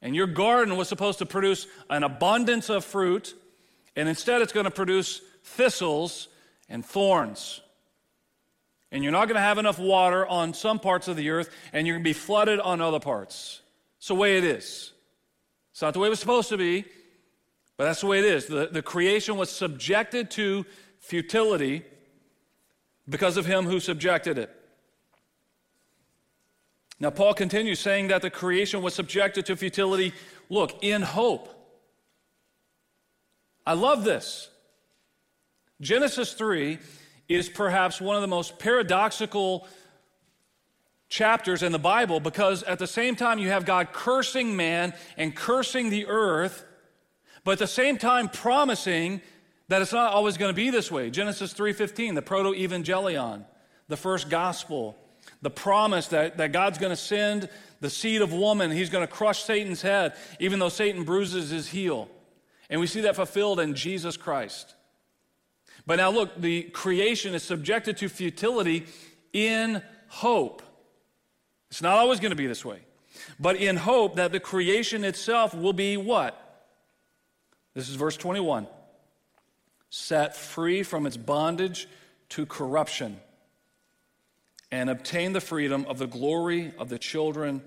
And 0.02 0.14
your 0.16 0.26
garden 0.26 0.76
was 0.76 0.88
supposed 0.88 1.20
to 1.20 1.26
produce 1.26 1.66
an 1.88 2.02
abundance 2.02 2.68
of 2.68 2.84
fruit, 2.84 3.34
and 3.96 4.08
instead 4.08 4.42
it's 4.42 4.52
going 4.52 4.64
to 4.64 4.70
produce 4.70 5.20
thistles 5.44 6.28
and 6.68 6.84
thorns. 6.84 7.60
And 8.90 9.02
you're 9.02 9.12
not 9.12 9.26
going 9.26 9.36
to 9.36 9.42
have 9.42 9.58
enough 9.58 9.78
water 9.78 10.26
on 10.26 10.52
some 10.52 10.78
parts 10.78 11.08
of 11.08 11.16
the 11.16 11.30
earth, 11.30 11.50
and 11.72 11.86
you're 11.86 11.96
going 11.96 12.04
to 12.04 12.08
be 12.08 12.12
flooded 12.12 12.60
on 12.60 12.80
other 12.80 13.00
parts. 13.00 13.62
It's 13.98 14.08
the 14.08 14.14
way 14.14 14.36
it 14.36 14.44
is. 14.44 14.92
It's 15.70 15.80
not 15.80 15.94
the 15.94 16.00
way 16.00 16.08
it 16.08 16.10
was 16.10 16.20
supposed 16.20 16.50
to 16.50 16.58
be, 16.58 16.84
but 17.78 17.84
that's 17.84 18.02
the 18.02 18.06
way 18.06 18.18
it 18.18 18.26
is. 18.26 18.46
The, 18.46 18.68
the 18.70 18.82
creation 18.82 19.36
was 19.36 19.50
subjected 19.50 20.30
to 20.32 20.66
futility 20.98 21.84
because 23.12 23.36
of 23.36 23.46
him 23.46 23.66
who 23.66 23.78
subjected 23.78 24.38
it. 24.38 24.50
Now, 26.98 27.10
Paul 27.10 27.34
continues 27.34 27.80
saying 27.80 28.08
that 28.08 28.22
the 28.22 28.30
creation 28.30 28.82
was 28.82 28.94
subjected 28.94 29.46
to 29.46 29.56
futility, 29.56 30.12
look, 30.48 30.82
in 30.82 31.02
hope. 31.02 31.48
I 33.66 33.74
love 33.74 34.04
this. 34.04 34.48
Genesis 35.80 36.32
3 36.32 36.78
is 37.28 37.48
perhaps 37.48 38.00
one 38.00 38.16
of 38.16 38.22
the 38.22 38.28
most 38.28 38.58
paradoxical 38.58 39.66
chapters 41.08 41.62
in 41.62 41.72
the 41.72 41.78
Bible 41.78 42.20
because 42.20 42.62
at 42.62 42.78
the 42.78 42.86
same 42.86 43.16
time 43.16 43.38
you 43.38 43.48
have 43.48 43.64
God 43.64 43.92
cursing 43.92 44.56
man 44.56 44.94
and 45.16 45.34
cursing 45.34 45.90
the 45.90 46.06
earth, 46.06 46.64
but 47.44 47.52
at 47.52 47.58
the 47.58 47.66
same 47.66 47.98
time 47.98 48.28
promising 48.28 49.20
that 49.68 49.82
it's 49.82 49.92
not 49.92 50.12
always 50.12 50.36
going 50.36 50.50
to 50.50 50.56
be 50.56 50.70
this 50.70 50.90
way. 50.90 51.10
Genesis 51.10 51.54
3:15, 51.54 52.14
the 52.14 52.22
proto-evangelion, 52.22 53.44
the 53.88 53.96
first 53.96 54.28
gospel, 54.28 54.96
the 55.40 55.50
promise 55.50 56.08
that, 56.08 56.36
that 56.38 56.52
God's 56.52 56.78
going 56.78 56.90
to 56.90 56.96
send 56.96 57.48
the 57.80 57.90
seed 57.90 58.22
of 58.22 58.32
woman, 58.32 58.70
he's 58.70 58.90
going 58.90 59.06
to 59.06 59.12
crush 59.12 59.42
Satan's 59.42 59.82
head, 59.82 60.14
even 60.38 60.58
though 60.58 60.68
Satan 60.68 61.04
bruises 61.04 61.50
his 61.50 61.68
heel. 61.68 62.08
And 62.70 62.80
we 62.80 62.86
see 62.86 63.02
that 63.02 63.16
fulfilled 63.16 63.60
in 63.60 63.74
Jesus 63.74 64.16
Christ. 64.16 64.74
But 65.86 65.96
now 65.96 66.10
look, 66.10 66.40
the 66.40 66.62
creation 66.62 67.34
is 67.34 67.42
subjected 67.42 67.96
to 67.98 68.08
futility 68.08 68.86
in 69.32 69.82
hope. 70.08 70.62
It's 71.70 71.82
not 71.82 71.98
always 71.98 72.20
going 72.20 72.30
to 72.30 72.36
be 72.36 72.46
this 72.46 72.64
way. 72.64 72.80
But 73.40 73.56
in 73.56 73.76
hope 73.76 74.16
that 74.16 74.32
the 74.32 74.40
creation 74.40 75.04
itself 75.04 75.54
will 75.54 75.72
be 75.72 75.96
what? 75.96 76.38
This 77.74 77.88
is 77.88 77.96
verse 77.96 78.16
21 78.16 78.66
set 79.94 80.34
free 80.34 80.82
from 80.82 81.06
its 81.06 81.18
bondage 81.18 81.86
to 82.30 82.46
corruption, 82.46 83.20
and 84.70 84.88
obtain 84.88 85.34
the 85.34 85.40
freedom 85.40 85.84
of 85.86 85.98
the 85.98 86.06
glory 86.06 86.72
of 86.78 86.88
the 86.88 86.98
children 86.98 87.60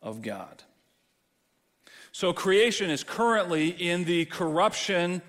of 0.00 0.22
God. 0.22 0.62
So, 2.10 2.32
creation 2.32 2.88
is 2.88 3.04
currently 3.04 3.68
in 3.68 4.04
the 4.04 4.24
corruption 4.24 5.20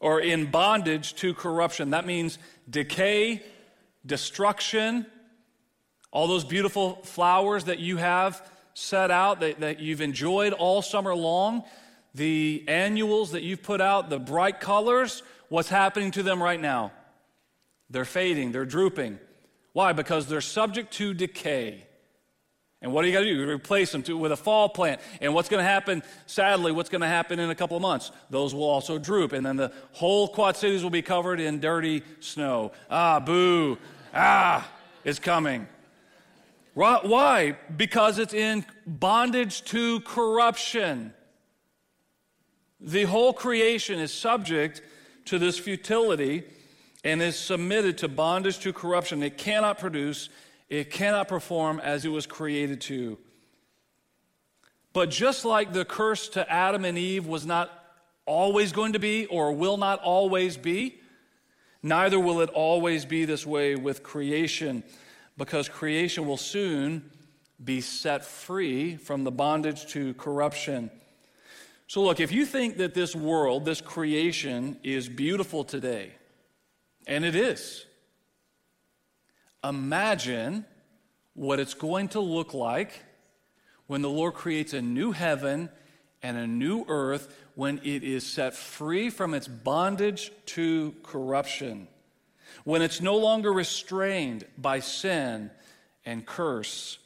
or 0.00 0.18
in 0.18 0.50
bondage 0.50 1.14
to 1.16 1.34
corruption. 1.34 1.90
That 1.90 2.06
means 2.06 2.38
decay, 2.70 3.42
destruction, 4.06 5.04
all 6.10 6.26
those 6.26 6.44
beautiful 6.44 7.02
flowers 7.02 7.64
that 7.64 7.80
you 7.80 7.98
have 7.98 8.50
set 8.72 9.10
out 9.10 9.40
that, 9.40 9.60
that 9.60 9.80
you've 9.80 10.00
enjoyed 10.00 10.54
all 10.54 10.80
summer 10.80 11.14
long, 11.14 11.64
the 12.16 12.64
annuals 12.66 13.32
that 13.32 13.42
you've 13.42 13.62
put 13.62 13.80
out, 13.80 14.10
the 14.10 14.18
bright 14.18 14.60
colors 14.60 15.22
what's 15.48 15.68
happening 15.68 16.10
to 16.12 16.22
them 16.22 16.42
right 16.42 16.60
now? 16.60 16.92
They're 17.90 18.04
fading, 18.04 18.52
they're 18.52 18.64
drooping. 18.64 19.18
Why? 19.72 19.92
Because 19.92 20.26
they're 20.26 20.40
subject 20.40 20.92
to 20.94 21.14
decay. 21.14 21.84
And 22.82 22.92
what 22.92 23.02
do 23.02 23.08
you 23.08 23.14
got 23.14 23.20
to 23.20 23.26
do? 23.26 23.34
You 23.34 23.50
replace 23.50 23.90
them 23.90 24.02
to, 24.04 24.16
with 24.16 24.32
a 24.32 24.36
fall 24.36 24.68
plant. 24.68 25.00
And 25.20 25.34
what's 25.34 25.48
going 25.48 25.62
to 25.64 25.68
happen, 25.68 26.02
sadly, 26.26 26.72
what's 26.72 26.90
going 26.90 27.00
to 27.00 27.06
happen 27.06 27.38
in 27.38 27.50
a 27.50 27.54
couple 27.54 27.76
of 27.76 27.82
months? 27.82 28.10
Those 28.30 28.54
will 28.54 28.64
also 28.64 28.98
droop. 28.98 29.32
And 29.32 29.44
then 29.44 29.56
the 29.56 29.72
whole 29.92 30.28
Quad 30.28 30.56
Cities 30.56 30.82
will 30.82 30.90
be 30.90 31.02
covered 31.02 31.40
in 31.40 31.58
dirty 31.58 32.02
snow. 32.20 32.72
Ah, 32.90 33.18
boo. 33.18 33.78
Ah, 34.14 34.68
it's 35.04 35.18
coming. 35.18 35.66
Why? 36.74 37.56
Because 37.74 38.18
it's 38.18 38.34
in 38.34 38.64
bondage 38.86 39.64
to 39.64 40.00
corruption. 40.00 41.14
The 42.80 43.04
whole 43.04 43.32
creation 43.32 43.98
is 43.98 44.12
subject 44.12 44.82
to 45.26 45.38
this 45.38 45.58
futility 45.58 46.44
and 47.04 47.22
is 47.22 47.38
submitted 47.38 47.98
to 47.98 48.08
bondage 48.08 48.58
to 48.60 48.72
corruption. 48.72 49.22
It 49.22 49.38
cannot 49.38 49.78
produce, 49.78 50.28
it 50.68 50.90
cannot 50.90 51.28
perform 51.28 51.80
as 51.80 52.04
it 52.04 52.10
was 52.10 52.26
created 52.26 52.80
to. 52.82 53.18
But 54.92 55.10
just 55.10 55.44
like 55.44 55.72
the 55.72 55.84
curse 55.84 56.28
to 56.30 56.50
Adam 56.50 56.84
and 56.84 56.96
Eve 56.96 57.26
was 57.26 57.46
not 57.46 57.70
always 58.24 58.72
going 58.72 58.94
to 58.94 58.98
be 58.98 59.26
or 59.26 59.52
will 59.52 59.76
not 59.76 60.00
always 60.00 60.56
be, 60.56 61.00
neither 61.82 62.18
will 62.18 62.40
it 62.40 62.50
always 62.50 63.04
be 63.04 63.24
this 63.24 63.46
way 63.46 63.76
with 63.76 64.02
creation, 64.02 64.82
because 65.36 65.68
creation 65.68 66.26
will 66.26 66.36
soon 66.36 67.10
be 67.62 67.80
set 67.80 68.24
free 68.24 68.96
from 68.96 69.24
the 69.24 69.30
bondage 69.30 69.86
to 69.86 70.14
corruption. 70.14 70.90
So, 71.88 72.02
look, 72.02 72.18
if 72.18 72.32
you 72.32 72.44
think 72.44 72.78
that 72.78 72.94
this 72.94 73.14
world, 73.14 73.64
this 73.64 73.80
creation, 73.80 74.78
is 74.82 75.08
beautiful 75.08 75.62
today, 75.62 76.12
and 77.06 77.24
it 77.24 77.36
is, 77.36 77.86
imagine 79.62 80.64
what 81.34 81.60
it's 81.60 81.74
going 81.74 82.08
to 82.08 82.20
look 82.20 82.54
like 82.54 83.04
when 83.86 84.02
the 84.02 84.10
Lord 84.10 84.34
creates 84.34 84.72
a 84.72 84.82
new 84.82 85.12
heaven 85.12 85.68
and 86.22 86.36
a 86.36 86.46
new 86.46 86.84
earth 86.88 87.32
when 87.54 87.78
it 87.84 88.02
is 88.02 88.26
set 88.26 88.54
free 88.54 89.08
from 89.08 89.32
its 89.32 89.46
bondage 89.46 90.32
to 90.46 90.92
corruption, 91.04 91.86
when 92.64 92.82
it's 92.82 93.00
no 93.00 93.16
longer 93.16 93.52
restrained 93.52 94.44
by 94.58 94.80
sin 94.80 95.52
and 96.04 96.26
curse 96.26 96.98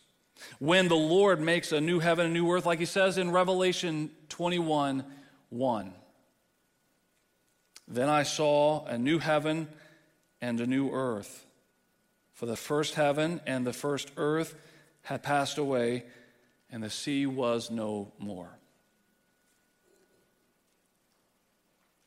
when 0.59 0.89
the 0.89 0.97
Lord 0.97 1.41
makes 1.41 1.73
a 1.73 1.81
new 1.81 1.99
heaven 1.99 2.27
and 2.27 2.37
a 2.37 2.39
new 2.41 2.51
earth, 2.51 2.67
like 2.67 2.79
he 2.79 2.87
says 2.87 3.19
in 3.19 3.31
Revelation 3.31 4.11
21 4.29 5.05
1. 5.51 5.93
Then 7.89 8.09
I 8.09 8.23
saw 8.23 8.85
a 8.85 8.97
new 8.97 9.19
heaven 9.19 9.69
and 10.41 10.61
a 10.61 10.67
new 10.67 10.91
earth. 10.91 11.47
For 12.35 12.47
the 12.47 12.57
first 12.57 12.95
heaven 12.95 13.41
and 13.47 13.67
the 13.67 13.73
first 13.73 14.11
earth 14.17 14.55
had 15.03 15.23
passed 15.23 15.59
away, 15.59 16.05
and 16.71 16.83
the 16.83 16.91
sea 16.91 17.27
was 17.27 17.71
no 17.71 18.13
more. 18.19 18.49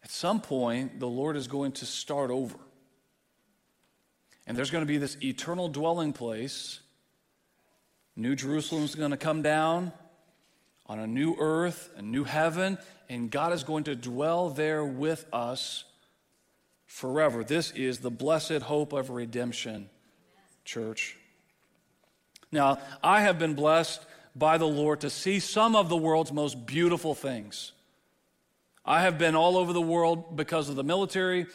At 0.03 0.11
some 0.11 0.41
point, 0.41 0.99
the 0.99 1.07
Lord 1.07 1.35
is 1.35 1.47
going 1.47 1.73
to 1.73 1.85
start 1.85 2.31
over. 2.31 2.57
And 4.45 4.57
there's 4.57 4.71
going 4.71 4.81
to 4.83 4.87
be 4.87 4.97
this 4.97 5.17
eternal 5.21 5.69
dwelling 5.69 6.11
place 6.11 6.79
New 8.23 8.37
Jerusalem's 8.37 8.95
going 8.95 9.11
to 9.11 9.17
come 9.17 9.41
down 9.41 9.91
on 10.85 10.97
a 10.97 11.05
new 11.05 11.35
earth, 11.37 11.89
a 11.97 12.01
new 12.01 12.23
heaven, 12.23 12.77
and 13.09 13.29
God 13.29 13.51
is 13.51 13.65
going 13.65 13.83
to 13.83 13.97
dwell 13.97 14.49
there 14.49 14.85
with 14.85 15.25
us 15.33 15.83
forever. 16.85 17.43
This 17.43 17.71
is 17.71 17.97
the 17.97 18.09
blessed 18.09 18.61
hope 18.61 18.93
of 18.93 19.09
redemption, 19.09 19.89
church. 20.63 21.17
Now, 22.49 22.79
I 23.03 23.19
have 23.23 23.39
been 23.39 23.55
blessed 23.55 24.05
by 24.33 24.57
the 24.57 24.69
Lord 24.69 25.01
to 25.01 25.09
see 25.09 25.41
some 25.41 25.75
of 25.75 25.89
the 25.89 25.97
world's 25.97 26.31
most 26.31 26.65
beautiful 26.65 27.13
things. 27.13 27.73
I 28.85 29.01
have 29.01 29.17
been 29.17 29.35
all 29.35 29.57
over 29.57 29.73
the 29.73 29.81
world 29.81 30.37
because 30.37 30.69
of 30.69 30.77
the 30.77 30.83
military. 30.85 31.47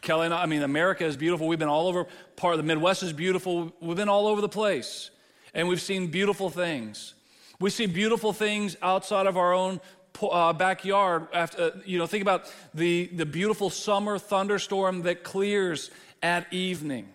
Kelly 0.00 0.24
and 0.24 0.32
I, 0.32 0.44
I 0.44 0.46
mean, 0.46 0.62
America 0.62 1.04
is 1.04 1.18
beautiful. 1.18 1.46
We've 1.46 1.58
been 1.58 1.68
all 1.68 1.86
over. 1.86 2.06
Part 2.36 2.54
of 2.54 2.58
the 2.58 2.64
Midwest 2.64 3.02
is 3.02 3.12
beautiful. 3.12 3.74
We've 3.82 3.94
been 3.94 4.08
all 4.08 4.26
over 4.26 4.40
the 4.40 4.48
place. 4.48 5.10
And 5.58 5.66
we've 5.66 5.82
seen 5.82 6.06
beautiful 6.06 6.50
things. 6.50 7.14
We 7.58 7.70
see 7.70 7.86
beautiful 7.86 8.32
things 8.32 8.76
outside 8.80 9.26
of 9.26 9.36
our 9.36 9.52
own 9.52 9.80
uh, 10.22 10.52
backyard. 10.52 11.26
After, 11.32 11.60
uh, 11.60 11.70
you 11.84 11.98
know, 11.98 12.06
think 12.06 12.22
about 12.22 12.44
the, 12.74 13.06
the 13.06 13.26
beautiful 13.26 13.68
summer 13.68 14.20
thunderstorm 14.20 15.02
that 15.02 15.24
clears 15.24 15.90
at 16.22 16.46
evening. 16.52 17.08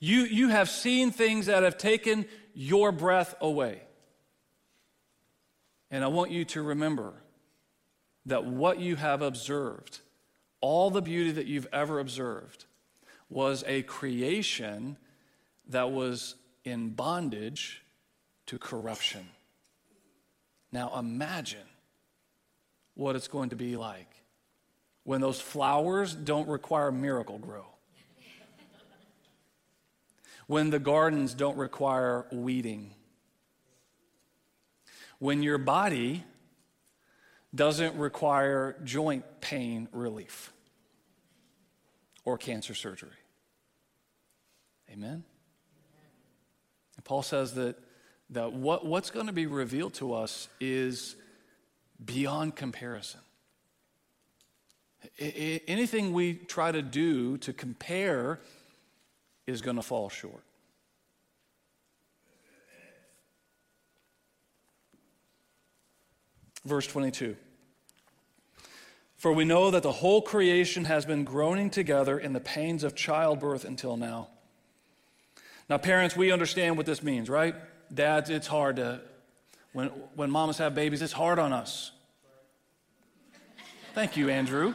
You, 0.00 0.22
you 0.22 0.48
have 0.48 0.68
seen 0.68 1.12
things 1.12 1.46
that 1.46 1.62
have 1.62 1.78
taken 1.78 2.26
your 2.52 2.90
breath 2.90 3.36
away. 3.40 3.80
And 5.88 6.02
I 6.02 6.08
want 6.08 6.32
you 6.32 6.44
to 6.46 6.62
remember 6.62 7.14
that 8.24 8.44
what 8.44 8.80
you 8.80 8.96
have 8.96 9.22
observed, 9.22 10.00
all 10.60 10.90
the 10.90 11.00
beauty 11.00 11.30
that 11.30 11.46
you've 11.46 11.68
ever 11.72 12.00
observed, 12.00 12.64
was 13.30 13.62
a 13.68 13.82
creation 13.82 14.96
that 15.68 15.92
was 15.92 16.34
in 16.66 16.90
bondage 16.90 17.82
to 18.46 18.58
corruption. 18.58 19.28
Now 20.72 20.98
imagine 20.98 21.66
what 22.94 23.14
it's 23.14 23.28
going 23.28 23.50
to 23.50 23.56
be 23.56 23.76
like 23.76 24.08
when 25.04 25.20
those 25.20 25.40
flowers 25.40 26.12
don't 26.12 26.48
require 26.48 26.90
Miracle-Gro, 26.90 27.64
when 30.48 30.70
the 30.70 30.80
gardens 30.80 31.34
don't 31.34 31.56
require 31.56 32.26
weeding, 32.32 32.92
when 35.20 35.44
your 35.44 35.58
body 35.58 36.24
doesn't 37.54 37.96
require 37.96 38.76
joint 38.82 39.24
pain 39.40 39.88
relief 39.92 40.52
or 42.24 42.36
cancer 42.36 42.74
surgery. 42.74 43.10
Amen? 44.90 45.22
Paul 47.06 47.22
says 47.22 47.54
that, 47.54 47.78
that 48.30 48.52
what, 48.52 48.84
what's 48.84 49.10
going 49.10 49.26
to 49.26 49.32
be 49.32 49.46
revealed 49.46 49.94
to 49.94 50.12
us 50.12 50.48
is 50.60 51.14
beyond 52.04 52.56
comparison. 52.56 53.20
I, 55.22 55.60
anything 55.68 56.12
we 56.12 56.34
try 56.34 56.72
to 56.72 56.82
do 56.82 57.38
to 57.38 57.52
compare 57.52 58.40
is 59.46 59.62
going 59.62 59.76
to 59.76 59.82
fall 59.82 60.08
short. 60.08 60.42
Verse 66.64 66.88
22. 66.88 67.36
For 69.16 69.32
we 69.32 69.44
know 69.44 69.70
that 69.70 69.84
the 69.84 69.92
whole 69.92 70.22
creation 70.22 70.86
has 70.86 71.06
been 71.06 71.22
groaning 71.22 71.70
together 71.70 72.18
in 72.18 72.32
the 72.32 72.40
pains 72.40 72.82
of 72.82 72.96
childbirth 72.96 73.64
until 73.64 73.96
now. 73.96 74.30
Now, 75.68 75.78
parents, 75.78 76.16
we 76.16 76.30
understand 76.30 76.76
what 76.76 76.86
this 76.86 77.02
means, 77.02 77.28
right? 77.28 77.54
Dads, 77.92 78.30
it's 78.30 78.46
hard 78.46 78.76
to, 78.76 79.00
when, 79.72 79.88
when 80.14 80.30
mamas 80.30 80.58
have 80.58 80.74
babies, 80.74 81.02
it's 81.02 81.12
hard 81.12 81.38
on 81.38 81.52
us. 81.52 81.90
Thank 83.94 84.16
you, 84.16 84.28
Andrew. 84.30 84.74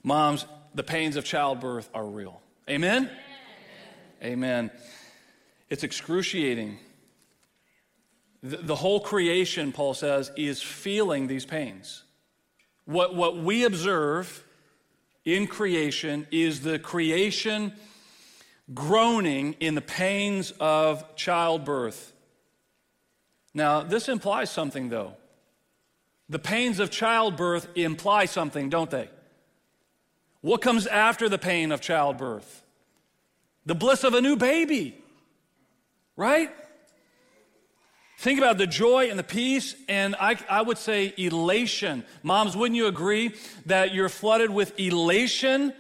Moms, 0.03 0.47
the 0.75 0.83
pains 0.83 1.17
of 1.17 1.25
childbirth 1.25 1.91
are 1.93 2.07
real. 2.07 2.41
Amen? 2.71 3.11
Amen. 4.23 4.33
Amen. 4.33 4.71
It's 5.69 5.83
excruciating. 5.83 6.79
The, 8.43 8.59
the 8.59 8.77
whole 8.77 9.01
creation, 9.01 9.73
Paul 9.73 9.95
says, 9.95 10.31
is 10.37 10.63
feeling 10.63 11.27
these 11.27 11.45
pains. 11.45 12.05
What, 12.85 13.15
what 13.15 13.37
we 13.37 13.65
observe 13.65 14.46
in 15.27 15.47
creation 15.47 16.27
is 16.31 16.63
the 16.63 16.79
creation 16.79 17.73
groaning 18.73 19.55
in 19.61 19.75
the 19.75 19.83
pains 19.83 20.53
of 20.59 21.17
childbirth. 21.17 22.15
Now, 23.53 23.83
this 23.83 24.09
implies 24.09 24.51
something, 24.51 24.89
though. 24.89 25.15
The 26.29 26.39
pains 26.39 26.81
of 26.81 26.91
childbirth 26.91 27.69
imply 27.75 28.25
something, 28.25 28.71
don't 28.71 28.91
they? 28.91 29.11
What 30.41 30.63
comes 30.63 30.87
after 30.87 31.29
the 31.29 31.39
pain 31.39 31.73
of 31.73 31.81
childbirth? 31.81 32.63
The 33.65 33.75
bliss 33.75 34.05
of 34.05 34.15
a 34.15 34.21
new 34.21 34.37
baby, 34.37 34.97
right? 36.17 36.51
Think 38.19 38.39
about 38.39 38.57
the 38.57 38.67
joy 38.67 39.11
and 39.11 39.19
the 39.19 39.25
peace, 39.25 39.77
and 39.89 40.17
I, 40.19 40.39
I, 40.49 40.63
would 40.63 40.79
say 40.79 41.13
elation. 41.19 42.03
Moms, 42.23 42.57
wouldn't 42.57 42.77
you 42.77 42.87
agree 42.87 43.35
that 43.67 43.93
you're 43.93 44.09
flooded 44.09 44.49
with 44.51 44.79
elation 44.81 45.75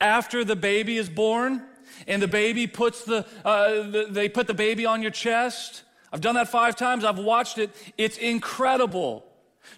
after 0.00 0.44
the 0.44 0.54
baby 0.54 0.96
is 0.96 1.08
born? 1.08 1.62
And 2.06 2.22
the 2.22 2.28
baby 2.28 2.68
puts 2.68 3.04
the, 3.04 3.26
uh, 3.44 3.90
the, 3.90 4.06
they 4.08 4.28
put 4.28 4.46
the 4.46 4.54
baby 4.54 4.86
on 4.86 5.02
your 5.02 5.10
chest. 5.10 5.82
I've 6.12 6.20
done 6.20 6.36
that 6.36 6.48
five 6.48 6.76
times. 6.76 7.04
I've 7.04 7.18
watched 7.18 7.58
it. 7.58 7.70
It's 7.98 8.16
incredible 8.16 9.24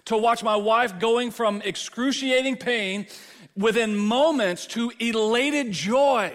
to 0.05 0.15
watch 0.15 0.43
my 0.43 0.55
wife 0.55 0.99
going 0.99 1.31
from 1.31 1.61
excruciating 1.63 2.57
pain 2.57 3.07
within 3.57 3.95
moments 3.95 4.67
to 4.67 4.91
elated 4.99 5.71
joy. 5.71 6.33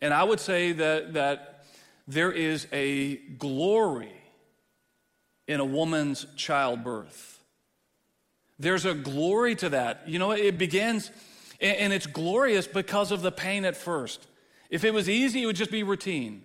And 0.00 0.12
I 0.12 0.24
would 0.24 0.40
say 0.40 0.72
that, 0.72 1.14
that 1.14 1.51
there 2.06 2.32
is 2.32 2.66
a 2.72 3.16
glory 3.16 4.12
in 5.46 5.60
a 5.60 5.64
woman's 5.64 6.26
childbirth. 6.36 7.40
There's 8.58 8.84
a 8.84 8.94
glory 8.94 9.56
to 9.56 9.70
that. 9.70 10.08
You 10.08 10.18
know, 10.18 10.32
it 10.32 10.58
begins, 10.58 11.10
and 11.60 11.92
it's 11.92 12.06
glorious 12.06 12.66
because 12.66 13.10
of 13.10 13.22
the 13.22 13.32
pain 13.32 13.64
at 13.64 13.76
first. 13.76 14.26
If 14.70 14.84
it 14.84 14.94
was 14.94 15.08
easy, 15.08 15.42
it 15.42 15.46
would 15.46 15.56
just 15.56 15.70
be 15.70 15.82
routine. 15.82 16.42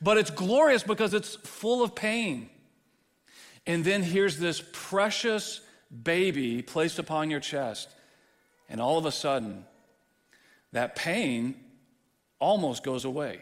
But 0.00 0.18
it's 0.18 0.30
glorious 0.30 0.82
because 0.82 1.14
it's 1.14 1.36
full 1.36 1.82
of 1.82 1.94
pain. 1.94 2.50
And 3.66 3.84
then 3.84 4.02
here's 4.02 4.38
this 4.38 4.62
precious 4.72 5.60
baby 6.02 6.62
placed 6.62 6.98
upon 6.98 7.30
your 7.30 7.40
chest. 7.40 7.88
And 8.68 8.80
all 8.80 8.98
of 8.98 9.06
a 9.06 9.12
sudden, 9.12 9.64
that 10.72 10.96
pain 10.96 11.56
almost 12.38 12.82
goes 12.82 13.04
away. 13.04 13.40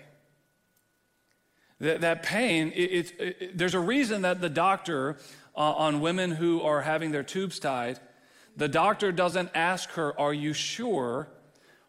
That, 1.80 2.00
that 2.00 2.22
pain, 2.22 2.72
it, 2.74 2.90
it, 2.90 3.20
it, 3.20 3.58
there's 3.58 3.74
a 3.74 3.80
reason 3.80 4.22
that 4.22 4.40
the 4.40 4.48
doctor 4.48 5.16
uh, 5.56 5.60
on 5.60 6.00
women 6.00 6.32
who 6.32 6.60
are 6.62 6.82
having 6.82 7.12
their 7.12 7.22
tubes 7.22 7.58
tied, 7.58 8.00
the 8.56 8.68
doctor 8.68 9.12
doesn't 9.12 9.50
ask 9.54 9.90
her, 9.90 10.18
Are 10.18 10.34
you 10.34 10.52
sure? 10.52 11.28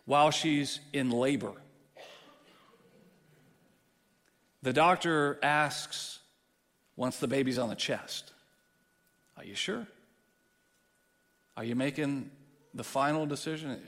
while 0.06 0.32
she's 0.32 0.80
in 0.92 1.12
labor. 1.12 1.54
The 4.64 4.74
doctor 4.74 5.38
asks 5.44 6.18
once 6.96 7.18
the 7.18 7.28
baby's 7.28 7.60
on 7.60 7.70
the 7.70 7.76
chest, 7.76 8.34
Are 9.38 9.46
you 9.46 9.56
sure? 9.56 9.88
Are 11.56 11.64
you 11.64 11.76
making 11.76 12.32
the 12.74 12.84
final 12.84 13.26
decision 13.26 13.80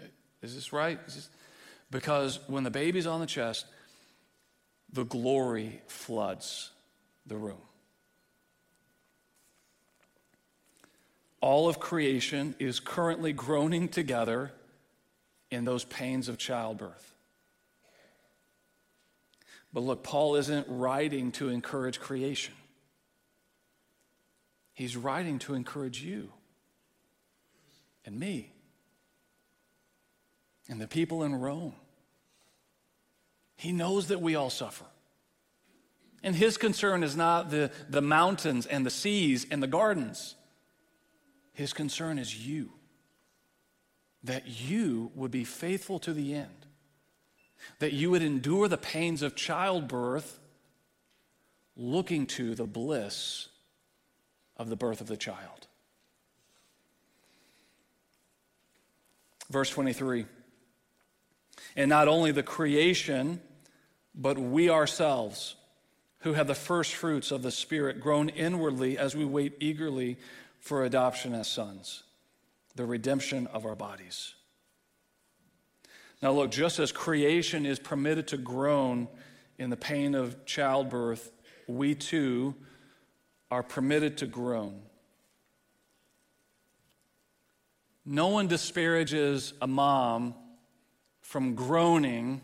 is 0.42 0.56
this 0.56 0.74
right? 0.74 1.00
Is 1.08 1.16
this? 1.16 1.30
Because 1.92 2.40
when 2.48 2.64
the 2.64 2.72
baby's 2.72 3.06
on 3.06 3.20
the 3.20 3.26
chest, 3.26 3.66
the 4.94 5.06
glory 5.06 5.82
floods 5.88 6.72
the 7.26 7.38
room. 7.38 7.62
All 11.40 11.68
of 11.68 11.80
creation 11.80 12.56
is 12.60 12.80
currently 12.80 13.34
groaning 13.34 13.88
together 13.88 14.52
in 15.50 15.66
those 15.66 15.84
pains 15.84 16.30
of 16.30 16.38
childbirth. 16.38 17.16
But 19.74 19.82
look, 19.82 20.04
Paul 20.04 20.36
isn't 20.36 20.68
writing 20.70 21.32
to 21.34 21.50
encourage 21.50 22.00
creation, 22.00 22.54
he's 24.74 24.96
writing 24.96 25.40
to 25.40 25.54
encourage 25.54 26.02
you 26.04 26.32
and 28.06 28.20
me 28.20 28.52
and 30.70 30.80
the 30.80 30.88
people 30.88 31.24
in 31.24 31.36
Rome. 31.36 31.74
He 33.62 33.72
knows 33.72 34.08
that 34.08 34.20
we 34.20 34.34
all 34.34 34.50
suffer. 34.50 34.86
And 36.24 36.36
his 36.36 36.58
concern 36.58 37.04
is 37.04 37.16
not 37.16 37.52
the, 37.52 37.70
the 37.88 38.02
mountains 38.02 38.66
and 38.66 38.84
the 38.84 38.90
seas 38.90 39.46
and 39.52 39.62
the 39.62 39.68
gardens. 39.68 40.34
His 41.54 41.72
concern 41.72 42.18
is 42.18 42.48
you. 42.48 42.72
That 44.24 44.48
you 44.48 45.12
would 45.14 45.30
be 45.30 45.44
faithful 45.44 46.00
to 46.00 46.12
the 46.12 46.34
end. 46.34 46.66
that 47.78 47.94
you 47.94 48.10
would 48.10 48.24
endure 48.24 48.68
the 48.68 48.80
pains 48.80 49.22
of 49.22 49.36
childbirth, 49.36 50.40
looking 51.76 52.26
to 52.26 52.56
the 52.56 52.66
bliss 52.66 53.48
of 54.58 54.70
the 54.70 54.76
birth 54.76 55.02
of 55.02 55.08
the 55.08 55.18
child. 55.18 55.68
Verse 59.52 59.70
23 59.70 60.26
And 61.76 61.90
not 61.90 62.08
only 62.08 62.32
the 62.32 62.42
creation, 62.42 63.40
but 64.14 64.38
we 64.38 64.70
ourselves, 64.70 65.56
who 66.20 66.34
have 66.34 66.48
the 66.48 66.56
first 66.56 66.94
fruits 66.94 67.32
of 67.32 67.42
the 67.42 67.52
Spirit, 67.52 68.00
groan 68.00 68.30
inwardly 68.30 68.98
as 68.98 69.16
we 69.16 69.26
wait 69.26 69.54
eagerly 69.60 70.18
for 70.60 70.84
adoption 70.84 71.34
as 71.34 71.48
sons, 71.48 72.04
the 72.76 72.86
redemption 72.86 73.48
of 73.48 73.66
our 73.66 73.76
bodies. 73.76 74.36
Now, 76.22 76.32
look, 76.32 76.52
just 76.52 76.78
as 76.78 76.92
creation 76.92 77.66
is 77.66 77.80
permitted 77.80 78.28
to 78.28 78.38
groan 78.38 79.08
in 79.58 79.70
the 79.70 79.78
pain 79.78 80.14
of 80.14 80.46
childbirth, 80.46 81.32
we 81.68 81.96
too 81.96 82.54
are 83.50 83.64
permitted 83.64 84.18
to 84.20 84.28
groan. 84.28 84.82
No 88.06 88.28
one 88.28 88.48
disparages 88.48 89.54
a 89.62 89.68
mom 89.68 90.36
from 91.22 91.56
groaning 91.56 92.42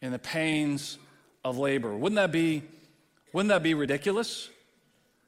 in 0.00 0.12
the 0.12 0.18
pains 0.18 0.98
of 1.44 1.58
labor. 1.58 1.96
Wouldn't 1.96 2.16
that 2.16 2.32
be, 2.32 2.62
wouldn't 3.32 3.48
that 3.48 3.62
be 3.62 3.74
ridiculous? 3.74 4.48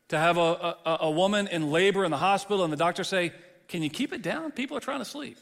To 0.09 0.18
have 0.18 0.38
a, 0.38 0.76
a, 0.85 0.98
a 1.02 1.11
woman 1.11 1.46
in 1.46 1.70
labor 1.70 2.04
in 2.04 2.11
the 2.11 2.16
hospital 2.16 2.64
and 2.64 2.72
the 2.72 2.76
doctor 2.76 3.04
say, 3.04 3.33
Can 3.68 3.83
you 3.83 3.90
keep 3.90 4.12
it 4.12 4.22
down? 4.22 4.50
People 4.50 4.76
are 4.76 4.80
trying 4.80 4.98
to 4.98 5.04
sleep. 5.04 5.38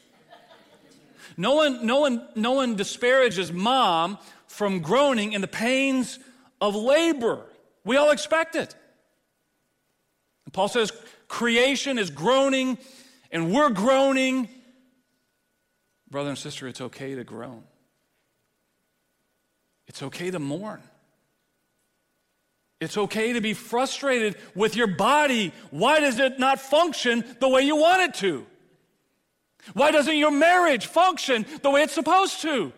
No 1.37 1.55
one, 1.55 1.85
no 1.85 1.99
one, 1.99 2.27
no 2.35 2.51
one 2.53 2.75
disparages 2.75 3.51
mom 3.51 4.17
from 4.47 4.79
groaning 4.79 5.33
in 5.33 5.41
the 5.41 5.47
pains 5.47 6.19
of 6.59 6.75
labor. 6.75 7.45
We 7.83 7.97
all 7.97 8.11
expect 8.11 8.55
it. 8.55 8.75
And 10.45 10.53
Paul 10.53 10.67
says 10.67 10.91
creation 11.27 11.97
is 11.97 12.09
groaning 12.09 12.77
and 13.31 13.53
we're 13.53 13.69
groaning. 13.69 14.49
Brother 16.09 16.29
and 16.29 16.37
sister, 16.37 16.67
it's 16.67 16.81
okay 16.81 17.15
to 17.15 17.23
groan. 17.23 17.63
It's 19.89 20.03
okay 20.03 20.29
to 20.31 20.39
mourn. 20.39 20.81
It's 22.79 22.97
okay 22.97 23.33
to 23.33 23.41
be 23.41 23.53
frustrated 23.53 24.37
with 24.55 24.75
your 24.75 24.87
body. 24.87 25.51
Why 25.71 25.99
does 25.99 26.19
it 26.19 26.39
not 26.39 26.61
function 26.61 27.25
the 27.39 27.49
way 27.49 27.63
you 27.63 27.75
want 27.75 28.03
it 28.03 28.13
to? 28.19 28.45
Why 29.73 29.91
doesn't 29.91 30.15
your 30.15 30.31
marriage 30.31 30.85
function 30.85 31.45
the 31.61 31.71
way 31.71 31.81
it's 31.81 31.93
supposed 31.93 32.41
to? 32.43 32.71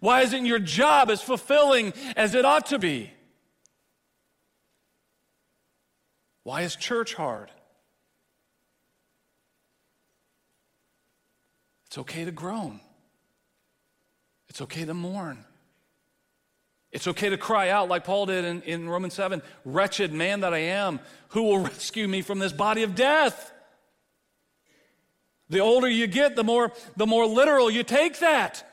Why 0.00 0.22
isn't 0.22 0.46
your 0.46 0.58
job 0.58 1.10
as 1.10 1.20
fulfilling 1.20 1.92
as 2.16 2.34
it 2.34 2.44
ought 2.44 2.66
to 2.66 2.78
be? 2.78 3.10
Why 6.44 6.62
is 6.62 6.76
church 6.76 7.14
hard? 7.14 7.50
It's 11.86 11.98
okay 11.98 12.24
to 12.24 12.32
groan. 12.32 12.80
It's 14.48 14.60
okay 14.60 14.84
to 14.84 14.94
mourn. 14.94 15.44
It's 16.94 17.08
okay 17.08 17.28
to 17.28 17.36
cry 17.36 17.70
out 17.70 17.88
like 17.88 18.04
Paul 18.04 18.26
did 18.26 18.44
in, 18.44 18.62
in 18.62 18.88
Romans 18.88 19.14
7 19.14 19.42
Wretched 19.64 20.12
man 20.12 20.40
that 20.40 20.54
I 20.54 20.58
am, 20.58 21.00
who 21.30 21.42
will 21.42 21.58
rescue 21.64 22.06
me 22.06 22.22
from 22.22 22.38
this 22.38 22.52
body 22.52 22.84
of 22.84 22.94
death? 22.94 23.52
The 25.50 25.58
older 25.58 25.88
you 25.88 26.06
get, 26.06 26.36
the 26.36 26.44
more, 26.44 26.72
the 26.96 27.04
more 27.04 27.26
literal 27.26 27.68
you 27.68 27.82
take 27.82 28.20
that. 28.20 28.64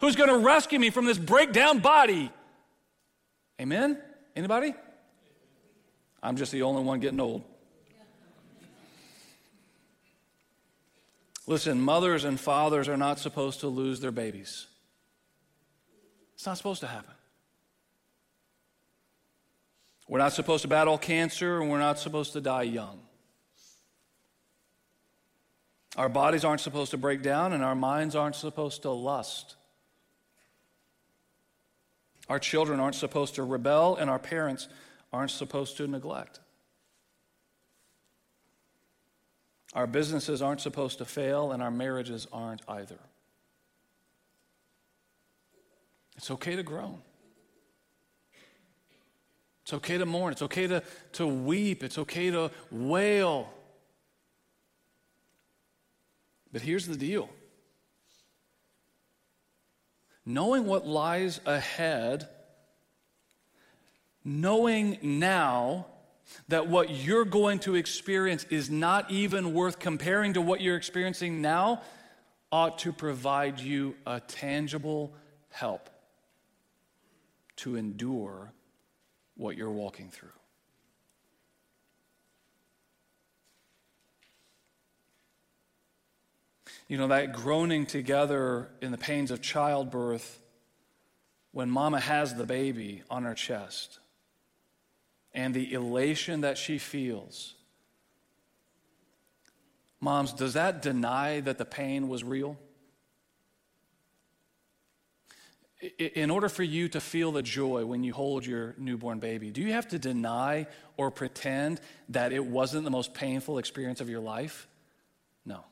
Who's 0.00 0.16
going 0.16 0.28
to 0.28 0.36
rescue 0.36 0.78
me 0.78 0.90
from 0.90 1.06
this 1.06 1.16
breakdown 1.16 1.78
body? 1.78 2.30
Amen? 3.58 3.98
Anybody? 4.36 4.74
I'm 6.22 6.36
just 6.36 6.52
the 6.52 6.62
only 6.62 6.82
one 6.82 7.00
getting 7.00 7.20
old. 7.20 7.42
Listen, 11.46 11.80
mothers 11.80 12.24
and 12.24 12.38
fathers 12.38 12.86
are 12.86 12.98
not 12.98 13.18
supposed 13.18 13.60
to 13.60 13.68
lose 13.68 14.00
their 14.00 14.12
babies. 14.12 14.66
It's 16.42 16.46
not 16.48 16.56
supposed 16.56 16.80
to 16.80 16.88
happen. 16.88 17.14
We're 20.08 20.18
not 20.18 20.32
supposed 20.32 20.62
to 20.62 20.68
battle 20.68 20.98
cancer, 20.98 21.60
and 21.60 21.70
we're 21.70 21.78
not 21.78 22.00
supposed 22.00 22.32
to 22.32 22.40
die 22.40 22.64
young. 22.64 22.98
Our 25.96 26.08
bodies 26.08 26.44
aren't 26.44 26.60
supposed 26.60 26.90
to 26.90 26.98
break 26.98 27.22
down, 27.22 27.52
and 27.52 27.62
our 27.62 27.76
minds 27.76 28.16
aren't 28.16 28.34
supposed 28.34 28.82
to 28.82 28.90
lust. 28.90 29.54
Our 32.28 32.40
children 32.40 32.80
aren't 32.80 32.96
supposed 32.96 33.36
to 33.36 33.44
rebel, 33.44 33.94
and 33.94 34.10
our 34.10 34.18
parents 34.18 34.66
aren't 35.12 35.30
supposed 35.30 35.76
to 35.76 35.86
neglect. 35.86 36.40
Our 39.74 39.86
businesses 39.86 40.42
aren't 40.42 40.60
supposed 40.60 40.98
to 40.98 41.04
fail, 41.04 41.52
and 41.52 41.62
our 41.62 41.70
marriages 41.70 42.26
aren't 42.32 42.62
either. 42.66 42.98
It's 46.16 46.30
okay 46.30 46.56
to 46.56 46.62
groan. 46.62 47.00
It's 49.62 49.72
okay 49.74 49.98
to 49.98 50.06
mourn. 50.06 50.32
It's 50.32 50.42
okay 50.42 50.66
to, 50.66 50.82
to 51.12 51.26
weep. 51.26 51.82
It's 51.84 51.98
okay 51.98 52.30
to 52.30 52.50
wail. 52.70 53.52
But 56.52 56.62
here's 56.62 56.86
the 56.86 56.96
deal 56.96 57.28
knowing 60.24 60.66
what 60.66 60.86
lies 60.86 61.40
ahead, 61.46 62.28
knowing 64.24 64.98
now 65.02 65.86
that 66.48 66.68
what 66.68 66.90
you're 66.90 67.24
going 67.24 67.58
to 67.60 67.74
experience 67.74 68.44
is 68.44 68.70
not 68.70 69.10
even 69.10 69.52
worth 69.52 69.78
comparing 69.78 70.34
to 70.34 70.40
what 70.40 70.60
you're 70.60 70.76
experiencing 70.76 71.42
now, 71.42 71.82
ought 72.50 72.78
to 72.78 72.92
provide 72.92 73.58
you 73.58 73.94
a 74.06 74.20
tangible 74.20 75.12
help 75.50 75.91
to 77.56 77.76
endure 77.76 78.52
what 79.36 79.56
you're 79.56 79.70
walking 79.70 80.10
through. 80.10 80.28
You 86.88 86.98
know, 86.98 87.08
that 87.08 87.32
groaning 87.32 87.86
together 87.86 88.68
in 88.80 88.92
the 88.92 88.98
pains 88.98 89.30
of 89.30 89.40
childbirth 89.40 90.40
when 91.52 91.70
mama 91.70 92.00
has 92.00 92.34
the 92.34 92.46
baby 92.46 93.02
on 93.10 93.24
her 93.24 93.34
chest 93.34 93.98
and 95.32 95.54
the 95.54 95.72
elation 95.72 96.42
that 96.42 96.58
she 96.58 96.78
feels. 96.78 97.54
Moms, 100.00 100.32
does 100.32 100.54
that 100.54 100.82
deny 100.82 101.40
that 101.40 101.58
the 101.58 101.64
pain 101.64 102.08
was 102.08 102.24
real? 102.24 102.58
In 105.98 106.30
order 106.30 106.48
for 106.48 106.62
you 106.62 106.88
to 106.90 107.00
feel 107.00 107.32
the 107.32 107.42
joy 107.42 107.84
when 107.84 108.04
you 108.04 108.12
hold 108.12 108.46
your 108.46 108.76
newborn 108.78 109.18
baby, 109.18 109.50
do 109.50 109.60
you 109.60 109.72
have 109.72 109.88
to 109.88 109.98
deny 109.98 110.68
or 110.96 111.10
pretend 111.10 111.80
that 112.10 112.32
it 112.32 112.44
wasn't 112.44 112.84
the 112.84 112.90
most 112.90 113.14
painful 113.14 113.58
experience 113.58 114.00
of 114.00 114.08
your 114.08 114.20
life? 114.20 114.68
No. 115.44 115.64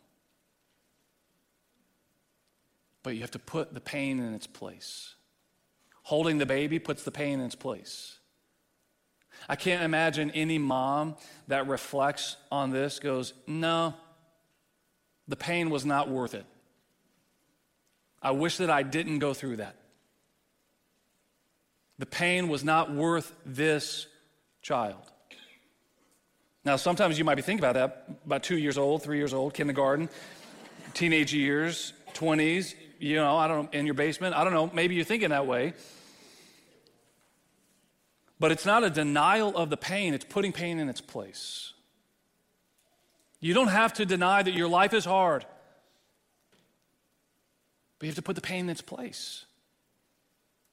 But 3.05 3.14
you 3.14 3.20
have 3.20 3.31
to 3.33 3.38
put 3.38 3.73
the 3.73 3.81
pain 3.81 4.18
in 4.18 4.35
its 4.35 4.49
place. 4.49 5.14
Holding 6.03 6.38
the 6.38 6.46
baby 6.46 6.81
puts 6.81 7.05
the 7.05 7.12
pain 7.12 7.38
in 7.38 7.46
its 7.46 7.55
place. 7.55 8.18
I 9.49 9.55
can't 9.55 9.85
imagine 9.85 10.33
any 10.33 10.59
mom 10.59 11.14
that 11.46 11.68
reflects 11.68 12.37
on 12.51 12.70
this 12.70 12.99
goes, 12.99 13.33
No, 13.46 13.94
the 15.29 15.37
pain 15.37 15.70
was 15.70 15.85
not 15.85 16.09
worth 16.09 16.35
it. 16.35 16.46
I 18.20 18.33
wish 18.33 18.57
that 18.57 18.70
I 18.70 18.83
didn't 18.83 19.20
go 19.20 19.33
through 19.33 19.57
that. 19.57 19.77
The 22.01 22.07
pain 22.07 22.49
was 22.49 22.65
not 22.65 22.91
worth 22.91 23.31
this 23.45 24.07
child. 24.63 25.03
Now, 26.65 26.77
sometimes 26.77 27.19
you 27.19 27.27
might 27.27 27.35
be 27.35 27.43
thinking 27.43 27.63
about 27.63 27.75
that, 27.75 28.23
about 28.25 28.43
two 28.43 28.57
years 28.57 28.79
old, 28.79 29.03
three 29.03 29.19
years 29.19 29.35
old, 29.35 29.53
kindergarten, 29.53 30.09
teenage 30.95 31.35
years, 31.35 31.93
20s, 32.15 32.75
you 32.99 33.17
know, 33.17 33.37
I 33.37 33.49
don't 33.49 33.65
know, 33.65 33.79
in 33.79 33.85
your 33.85 33.95
basement. 33.95 34.35
I 34.35 34.45
don't 34.45 34.55
know, 34.55 34.71
maybe 34.73 34.95
you're 34.95 35.05
thinking 35.05 35.29
that 35.29 35.47
way. 35.47 35.75
But 38.39 38.51
it's 38.51 38.65
not 38.65 38.83
a 38.83 38.89
denial 38.89 39.55
of 39.55 39.69
the 39.69 39.77
pain, 39.77 40.15
it's 40.15 40.25
putting 40.25 40.53
pain 40.53 40.79
in 40.79 40.89
its 40.89 41.03
place. 41.03 41.75
You 43.41 43.53
don't 43.53 43.69
have 43.69 43.93
to 43.95 44.07
deny 44.07 44.43
that 44.43 44.55
your 44.55 44.69
life 44.69 44.95
is 44.95 45.05
hard, 45.05 45.45
but 47.99 48.07
you 48.07 48.09
have 48.09 48.17
to 48.17 48.23
put 48.23 48.37
the 48.37 48.43
pain 48.43 48.61
in 48.61 48.71
its 48.71 48.81
place. 48.81 49.45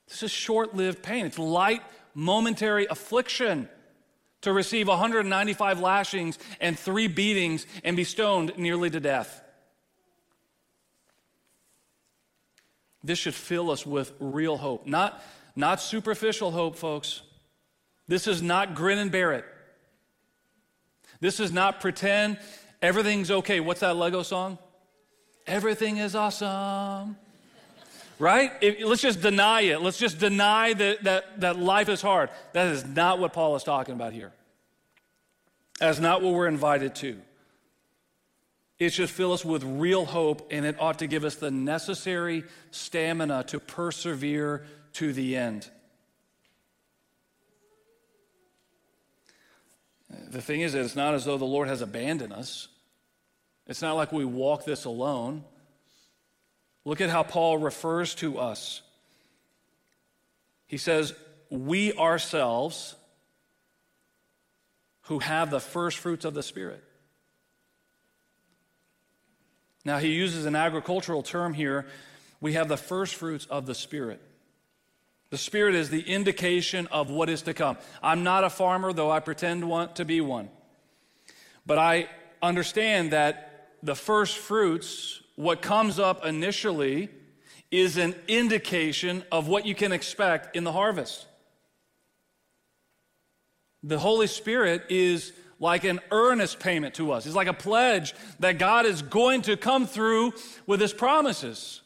This 0.07 0.23
is 0.23 0.31
short 0.31 0.75
lived 0.75 1.03
pain. 1.03 1.25
It's 1.25 1.39
light, 1.39 1.81
momentary 2.13 2.87
affliction 2.87 3.69
to 4.41 4.53
receive 4.53 4.87
195 4.87 5.79
lashings 5.79 6.39
and 6.61 6.77
three 6.77 7.07
beatings 7.07 7.65
and 7.83 7.97
be 7.97 8.03
stoned 8.03 8.53
nearly 8.57 8.89
to 8.89 8.99
death. 8.99 9.41
This 13.03 13.19
should 13.19 13.35
fill 13.35 13.71
us 13.71 13.85
with 13.85 14.13
real 14.19 14.57
hope, 14.57 14.85
not, 14.85 15.23
not 15.55 15.79
superficial 15.81 16.51
hope, 16.51 16.75
folks. 16.75 17.21
This 18.07 18.27
is 18.27 18.41
not 18.41 18.75
grin 18.75 18.97
and 18.97 19.11
bear 19.11 19.33
it. 19.33 19.45
This 21.19 21.39
is 21.39 21.51
not 21.51 21.79
pretend 21.79 22.37
everything's 22.81 23.31
okay. 23.31 23.59
What's 23.59 23.79
that 23.79 23.95
Lego 23.95 24.23
song? 24.23 24.57
Everything 25.45 25.97
is 25.97 26.15
awesome. 26.15 27.17
Right? 28.19 28.51
If, 28.61 28.83
let's 28.83 29.01
just 29.01 29.21
deny 29.21 29.61
it. 29.61 29.81
Let's 29.81 29.99
just 29.99 30.19
deny 30.19 30.73
that, 30.73 31.03
that, 31.03 31.41
that 31.41 31.59
life 31.59 31.89
is 31.89 32.01
hard. 32.01 32.29
That 32.53 32.67
is 32.67 32.85
not 32.85 33.19
what 33.19 33.33
Paul 33.33 33.55
is 33.55 33.63
talking 33.63 33.93
about 33.93 34.13
here. 34.13 34.31
That's 35.79 35.99
not 35.99 36.21
what 36.23 36.33
we're 36.33 36.47
invited 36.47 36.95
to. 36.95 37.17
It 38.79 38.93
should 38.93 39.09
fill 39.09 39.33
us 39.33 39.43
with 39.43 39.63
real 39.63 40.05
hope, 40.05 40.47
and 40.51 40.65
it 40.65 40.75
ought 40.79 40.99
to 40.99 41.07
give 41.07 41.23
us 41.23 41.35
the 41.35 41.49
necessary 41.49 42.43
stamina 42.71 43.43
to 43.45 43.59
persevere 43.59 44.65
to 44.93 45.13
the 45.13 45.35
end. 45.35 45.69
The 50.29 50.41
thing 50.41 50.61
is 50.61 50.73
that 50.73 50.81
it's 50.83 50.95
not 50.95 51.13
as 51.13 51.25
though 51.25 51.37
the 51.37 51.45
Lord 51.45 51.67
has 51.67 51.81
abandoned 51.81 52.33
us. 52.33 52.67
It's 53.65 53.81
not 53.81 53.93
like 53.93 54.11
we 54.11 54.25
walk 54.25 54.63
this 54.65 54.85
alone. 54.85 55.43
Look 56.87 57.01
at 57.01 57.09
how 57.09 57.23
Paul 57.23 57.57
refers 57.57 58.15
to 58.15 58.37
us. 58.37 58.81
He 60.67 60.77
says, 60.77 61.13
We 61.49 61.91
ourselves 61.91 62.95
who 65.01 65.19
have 65.19 65.51
the 65.51 65.59
first 65.59 65.97
fruits 65.97 66.23
of 66.23 66.33
the 66.33 66.41
Spirit. 66.41 66.81
Now, 69.83 69.97
he 69.97 70.13
uses 70.13 70.45
an 70.45 70.55
agricultural 70.55 71.23
term 71.23 71.53
here. 71.53 71.87
We 72.39 72.53
have 72.53 72.69
the 72.69 72.77
first 72.77 73.15
fruits 73.15 73.45
of 73.47 73.65
the 73.65 73.75
Spirit. 73.75 74.21
The 75.29 75.37
Spirit 75.37 75.75
is 75.75 75.89
the 75.89 76.03
indication 76.03 76.87
of 76.87 77.09
what 77.09 77.27
is 77.27 77.41
to 77.41 77.53
come. 77.53 77.77
I'm 78.01 78.23
not 78.23 78.45
a 78.45 78.49
farmer, 78.49 78.93
though 78.93 79.11
I 79.11 79.19
pretend 79.19 79.69
want 79.69 79.97
to 79.97 80.05
be 80.05 80.21
one. 80.21 80.47
But 81.65 81.79
I 81.79 82.07
understand 82.41 83.11
that 83.11 83.73
the 83.83 83.93
first 83.93 84.37
fruits, 84.37 85.21
what 85.37 85.61
comes 85.61 85.99
up 85.99 86.25
initially, 86.25 87.09
is 87.71 87.97
an 87.97 88.15
indication 88.27 89.23
of 89.31 89.47
what 89.47 89.65
you 89.65 89.75
can 89.75 89.91
expect 89.91 90.55
in 90.55 90.63
the 90.63 90.71
harvest. 90.71 91.25
The 93.83 93.99
Holy 93.99 94.27
Spirit 94.27 94.83
is 94.89 95.31
like 95.59 95.83
an 95.83 95.99
earnest 96.11 96.59
payment 96.59 96.95
to 96.95 97.11
us. 97.11 97.25
It's 97.25 97.35
like 97.35 97.47
a 97.47 97.53
pledge 97.53 98.15
that 98.39 98.57
God 98.57 98.85
is 98.85 99.01
going 99.01 99.43
to 99.43 99.55
come 99.55 99.85
through 99.85 100.33
with 100.65 100.81
his 100.81 100.93
promises. 100.93 101.81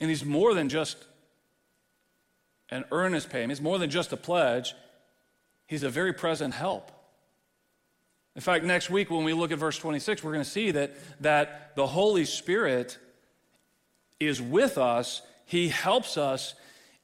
And 0.00 0.08
he's 0.08 0.24
more 0.24 0.54
than 0.54 0.68
just 0.68 0.96
an 2.70 2.84
earnest 2.90 3.28
payment, 3.28 3.50
he's 3.50 3.60
more 3.60 3.78
than 3.78 3.90
just 3.90 4.12
a 4.12 4.16
pledge, 4.16 4.74
he's 5.66 5.82
a 5.82 5.90
very 5.90 6.14
present 6.14 6.54
help. 6.54 6.90
In 8.34 8.40
fact, 8.40 8.64
next 8.64 8.90
week 8.90 9.10
when 9.10 9.24
we 9.24 9.32
look 9.32 9.52
at 9.52 9.58
verse 9.58 9.78
26, 9.78 10.24
we're 10.24 10.32
going 10.32 10.44
to 10.44 10.50
see 10.50 10.72
that, 10.72 10.92
that 11.20 11.76
the 11.76 11.86
Holy 11.86 12.24
Spirit 12.24 12.98
is 14.18 14.40
with 14.42 14.78
us, 14.78 15.22
he 15.46 15.68
helps 15.68 16.16
us 16.16 16.54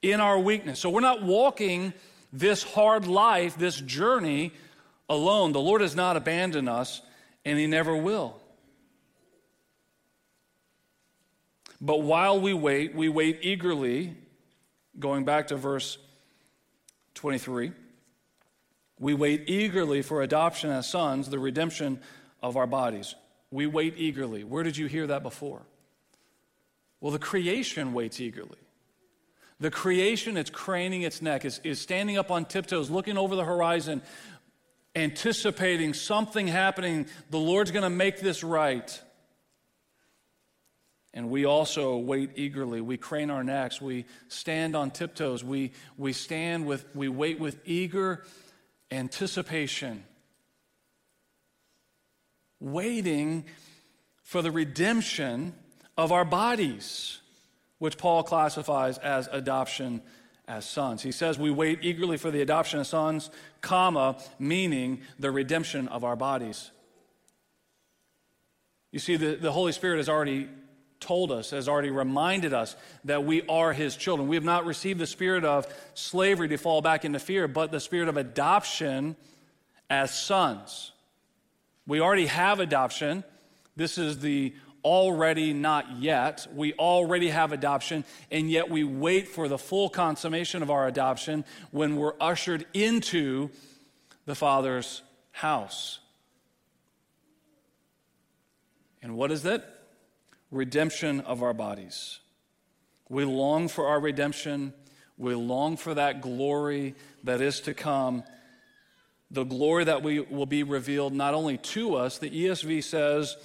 in 0.02 0.20
our 0.20 0.38
weakness. 0.38 0.80
So 0.80 0.90
we're 0.90 1.00
not 1.00 1.22
walking 1.22 1.92
this 2.32 2.62
hard 2.62 3.06
life, 3.06 3.56
this 3.56 3.80
journey 3.80 4.52
alone. 5.08 5.52
The 5.52 5.60
Lord 5.60 5.80
has 5.80 5.94
not 5.94 6.16
abandoned 6.16 6.68
us, 6.68 7.02
and 7.44 7.58
He 7.58 7.66
never 7.66 7.94
will. 7.96 8.36
But 11.80 12.02
while 12.02 12.40
we 12.40 12.52
wait, 12.52 12.94
we 12.94 13.08
wait 13.08 13.40
eagerly, 13.42 14.14
going 14.98 15.24
back 15.24 15.48
to 15.48 15.56
verse 15.56 15.98
23. 17.14 17.72
We 19.00 19.14
wait 19.14 19.48
eagerly 19.48 20.02
for 20.02 20.22
adoption 20.22 20.70
as 20.70 20.86
sons, 20.86 21.30
the 21.30 21.38
redemption 21.38 22.00
of 22.42 22.56
our 22.56 22.66
bodies. 22.66 23.14
We 23.50 23.66
wait 23.66 23.94
eagerly. 23.96 24.44
Where 24.44 24.62
did 24.62 24.76
you 24.76 24.86
hear 24.86 25.06
that 25.08 25.22
before? 25.22 25.62
Well, 27.00 27.10
the 27.10 27.18
creation 27.18 27.94
waits 27.94 28.20
eagerly. 28.20 28.58
The 29.58 29.70
creation, 29.70 30.36
it's 30.36 30.50
craning 30.50 31.02
its 31.02 31.20
neck, 31.22 31.44
is, 31.44 31.60
is 31.64 31.80
standing 31.80 32.18
up 32.18 32.30
on 32.30 32.44
tiptoes, 32.44 32.90
looking 32.90 33.16
over 33.16 33.36
the 33.36 33.44
horizon, 33.44 34.02
anticipating 34.94 35.94
something 35.94 36.46
happening. 36.46 37.06
The 37.30 37.38
Lord's 37.38 37.70
going 37.70 37.82
to 37.82 37.90
make 37.90 38.20
this 38.20 38.44
right. 38.44 39.00
And 41.12 41.30
we 41.30 41.46
also 41.46 41.96
wait 41.96 42.32
eagerly. 42.36 42.82
We 42.82 42.98
crane 42.98 43.30
our 43.30 43.42
necks. 43.42 43.80
We 43.80 44.04
stand 44.28 44.76
on 44.76 44.90
tiptoes. 44.90 45.42
We, 45.42 45.72
we 45.96 46.12
stand 46.12 46.66
with, 46.66 46.84
we 46.94 47.08
wait 47.08 47.40
with 47.40 47.58
eager 47.64 48.24
anticipation, 48.90 50.04
waiting 52.58 53.44
for 54.22 54.42
the 54.42 54.50
redemption 54.50 55.54
of 55.96 56.12
our 56.12 56.24
bodies 56.24 57.20
which 57.78 57.96
Paul 57.96 58.22
classifies 58.22 58.98
as 58.98 59.28
adoption 59.32 60.02
as 60.46 60.68
sons. 60.68 61.02
He 61.02 61.12
says 61.12 61.38
we 61.38 61.50
wait 61.50 61.78
eagerly 61.82 62.16
for 62.16 62.30
the 62.30 62.42
adoption 62.42 62.78
of 62.78 62.86
sons, 62.86 63.30
comma, 63.60 64.18
meaning 64.38 65.00
the 65.18 65.30
redemption 65.30 65.88
of 65.88 66.04
our 66.04 66.16
bodies. 66.16 66.70
You 68.92 68.98
see, 68.98 69.16
the, 69.16 69.36
the 69.36 69.52
Holy 69.52 69.72
Spirit 69.72 69.98
has 69.98 70.08
already 70.08 70.48
told 71.00 71.32
us, 71.32 71.50
has 71.50 71.68
already 71.68 71.90
reminded 71.90 72.52
us 72.52 72.76
that 73.04 73.24
we 73.24 73.42
are 73.48 73.72
his 73.72 73.96
children. 73.96 74.28
We 74.28 74.36
have 74.36 74.44
not 74.44 74.66
received 74.66 75.00
the 75.00 75.06
spirit 75.06 75.44
of 75.44 75.66
slavery 75.94 76.48
to 76.48 76.56
fall 76.58 76.82
back 76.82 77.04
into 77.04 77.18
fear, 77.18 77.48
but 77.48 77.72
the 77.72 77.80
spirit 77.80 78.08
of 78.08 78.16
adoption 78.16 79.16
as 79.88 80.16
sons. 80.16 80.92
We 81.86 82.00
already 82.00 82.26
have 82.26 82.60
adoption. 82.60 83.24
This 83.76 83.98
is 83.98 84.20
the 84.20 84.54
already 84.84 85.52
not 85.52 85.98
yet. 85.98 86.46
We 86.54 86.72
already 86.74 87.30
have 87.30 87.52
adoption, 87.52 88.04
and 88.30 88.50
yet 88.50 88.70
we 88.70 88.84
wait 88.84 89.28
for 89.28 89.48
the 89.48 89.58
full 89.58 89.88
consummation 89.88 90.62
of 90.62 90.70
our 90.70 90.86
adoption 90.86 91.44
when 91.70 91.96
we're 91.96 92.14
ushered 92.20 92.66
into 92.72 93.50
the 94.26 94.34
Father's 94.34 95.02
house. 95.32 95.98
And 99.02 99.16
what 99.16 99.32
is 99.32 99.42
that? 99.42 99.79
Redemption 100.50 101.20
of 101.20 101.42
our 101.42 101.54
bodies. 101.54 102.18
We 103.08 103.24
long 103.24 103.68
for 103.68 103.86
our 103.88 104.00
redemption. 104.00 104.72
We 105.18 105.34
long 105.34 105.76
for 105.76 105.94
that 105.94 106.20
glory 106.22 106.94
that 107.24 107.40
is 107.40 107.60
to 107.62 107.74
come. 107.74 108.24
The 109.30 109.44
glory 109.44 109.84
that 109.84 110.02
we 110.02 110.20
will 110.20 110.46
be 110.46 110.62
revealed 110.62 111.12
not 111.12 111.34
only 111.34 111.58
to 111.58 111.94
us, 111.94 112.18
the 112.18 112.30
ESV 112.30 112.82
says, 112.82 113.36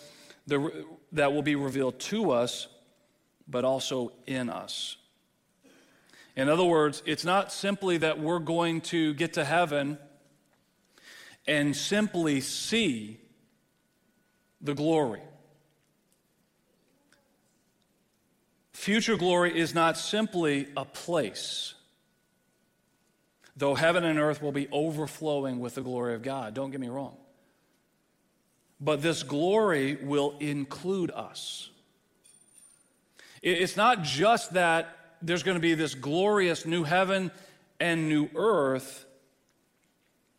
the, 0.47 0.85
that 1.11 1.33
will 1.33 1.41
be 1.41 1.55
revealed 1.55 1.99
to 1.99 2.31
us, 2.31 2.67
but 3.47 3.65
also 3.65 4.11
in 4.25 4.49
us. 4.49 4.97
In 6.35 6.49
other 6.49 6.63
words, 6.63 7.01
it's 7.05 7.23
not 7.23 7.51
simply 7.51 7.97
that 7.97 8.19
we're 8.19 8.39
going 8.39 8.81
to 8.81 9.13
get 9.13 9.33
to 9.33 9.45
heaven 9.45 9.97
and 11.47 11.75
simply 11.75 12.41
see 12.41 13.19
the 14.61 14.73
glory. 14.73 15.21
Future 18.85 19.17
glory 19.17 19.59
is 19.59 19.73
not 19.73 19.97
simply 19.97 20.67
a 20.77 20.85
place, 20.85 21.73
though 23.57 23.73
heaven 23.73 24.03
and 24.03 24.19
earth 24.19 24.43
will 24.43 24.51
be 24.51 24.67
overflowing 24.71 25.59
with 25.59 25.73
the 25.73 25.81
glory 25.81 26.13
of 26.13 26.21
God. 26.21 26.53
Don't 26.53 26.69
get 26.69 26.79
me 26.79 26.87
wrong. 26.87 27.17
But 28.79 29.01
this 29.01 29.23
glory 29.23 29.95
will 29.95 30.37
include 30.39 31.09
us. 31.09 31.71
It's 33.41 33.75
not 33.75 34.03
just 34.03 34.53
that 34.53 34.95
there's 35.19 35.41
going 35.41 35.57
to 35.57 35.61
be 35.61 35.73
this 35.73 35.95
glorious 35.95 36.63
new 36.63 36.83
heaven 36.83 37.31
and 37.79 38.07
new 38.07 38.29
earth, 38.35 39.07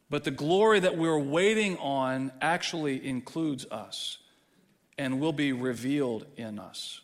but 0.09 0.23
the 0.23 0.31
glory 0.31 0.79
that 0.79 0.97
we're 0.97 1.19
waiting 1.19 1.79
on 1.79 2.31
actually 2.41 3.05
includes 3.05 3.67
us 3.73 4.19
and 4.97 5.19
will 5.19 5.33
be 5.33 5.53
revealed 5.53 6.27
in 6.37 6.61
us. 6.61 7.01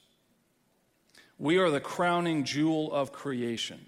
We 1.42 1.58
are 1.58 1.70
the 1.70 1.80
crowning 1.80 2.44
jewel 2.44 2.92
of 2.92 3.10
creation. 3.10 3.84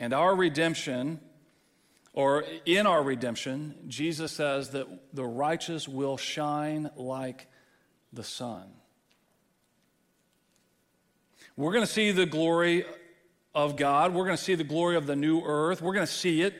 And 0.00 0.12
our 0.12 0.34
redemption 0.34 1.20
or 2.12 2.44
in 2.66 2.84
our 2.84 3.00
redemption, 3.00 3.76
Jesus 3.86 4.32
says 4.32 4.70
that 4.70 4.88
the 5.14 5.24
righteous 5.24 5.86
will 5.86 6.16
shine 6.16 6.90
like 6.96 7.46
the 8.12 8.24
sun. 8.24 8.64
We're 11.56 11.72
going 11.72 11.86
to 11.86 11.92
see 11.92 12.10
the 12.10 12.26
glory 12.26 12.84
of 13.54 13.76
God. 13.76 14.12
We're 14.12 14.24
going 14.24 14.36
to 14.36 14.42
see 14.42 14.56
the 14.56 14.64
glory 14.64 14.96
of 14.96 15.06
the 15.06 15.14
new 15.14 15.42
earth. 15.44 15.80
We're 15.80 15.94
going 15.94 16.08
to 16.08 16.12
see 16.12 16.42
it. 16.42 16.54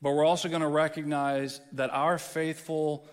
But 0.00 0.12
we're 0.12 0.24
also 0.24 0.48
going 0.48 0.62
to 0.62 0.68
recognize 0.68 1.60
that 1.72 1.90
our 1.90 2.16
faithful 2.16 3.06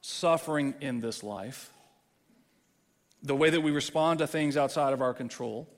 suffering 0.00 0.74
in 0.80 1.00
this 1.00 1.24
life 1.24 1.72
the 3.22 3.34
way 3.34 3.50
that 3.50 3.60
we 3.60 3.70
respond 3.70 4.18
to 4.20 4.26
things 4.26 4.56
outside 4.56 4.92
of 4.92 5.02
our 5.02 5.14
control, 5.14 5.68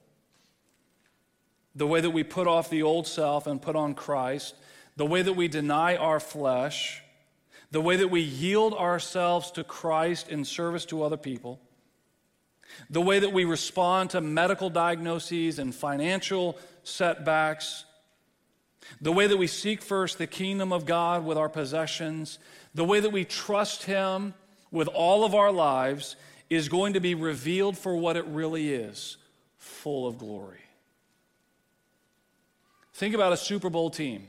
the 1.74 1.86
way 1.86 2.00
that 2.00 2.10
we 2.10 2.22
put 2.22 2.46
off 2.46 2.70
the 2.70 2.82
old 2.82 3.06
self 3.06 3.46
and 3.46 3.60
put 3.60 3.76
on 3.76 3.94
Christ, 3.94 4.54
the 4.96 5.06
way 5.06 5.22
that 5.22 5.32
we 5.32 5.48
deny 5.48 5.96
our 5.96 6.20
flesh, 6.20 7.02
the 7.70 7.80
way 7.80 7.96
that 7.96 8.08
we 8.08 8.20
yield 8.20 8.74
ourselves 8.74 9.50
to 9.52 9.64
Christ 9.64 10.28
in 10.28 10.44
service 10.44 10.84
to 10.86 11.02
other 11.02 11.16
people, 11.16 11.60
the 12.90 13.00
way 13.00 13.18
that 13.18 13.32
we 13.32 13.44
respond 13.44 14.10
to 14.10 14.20
medical 14.20 14.70
diagnoses 14.70 15.58
and 15.58 15.74
financial 15.74 16.58
setbacks, 16.84 17.84
the 19.00 19.12
way 19.12 19.26
that 19.26 19.36
we 19.36 19.46
seek 19.46 19.80
first 19.80 20.18
the 20.18 20.26
kingdom 20.26 20.72
of 20.72 20.84
God 20.84 21.24
with 21.24 21.38
our 21.38 21.48
possessions, 21.48 22.38
the 22.74 22.84
way 22.84 23.00
that 23.00 23.10
we 23.10 23.24
trust 23.24 23.84
Him 23.84 24.34
with 24.70 24.88
all 24.88 25.24
of 25.24 25.34
our 25.34 25.52
lives 25.52 26.16
is 26.54 26.68
going 26.68 26.92
to 26.92 27.00
be 27.00 27.14
revealed 27.14 27.78
for 27.78 27.96
what 27.96 28.16
it 28.16 28.26
really 28.26 28.72
is 28.72 29.16
full 29.56 30.06
of 30.06 30.18
glory. 30.18 30.60
Think 32.94 33.14
about 33.14 33.32
a 33.32 33.36
Super 33.36 33.70
Bowl 33.70 33.90
team. 33.90 34.28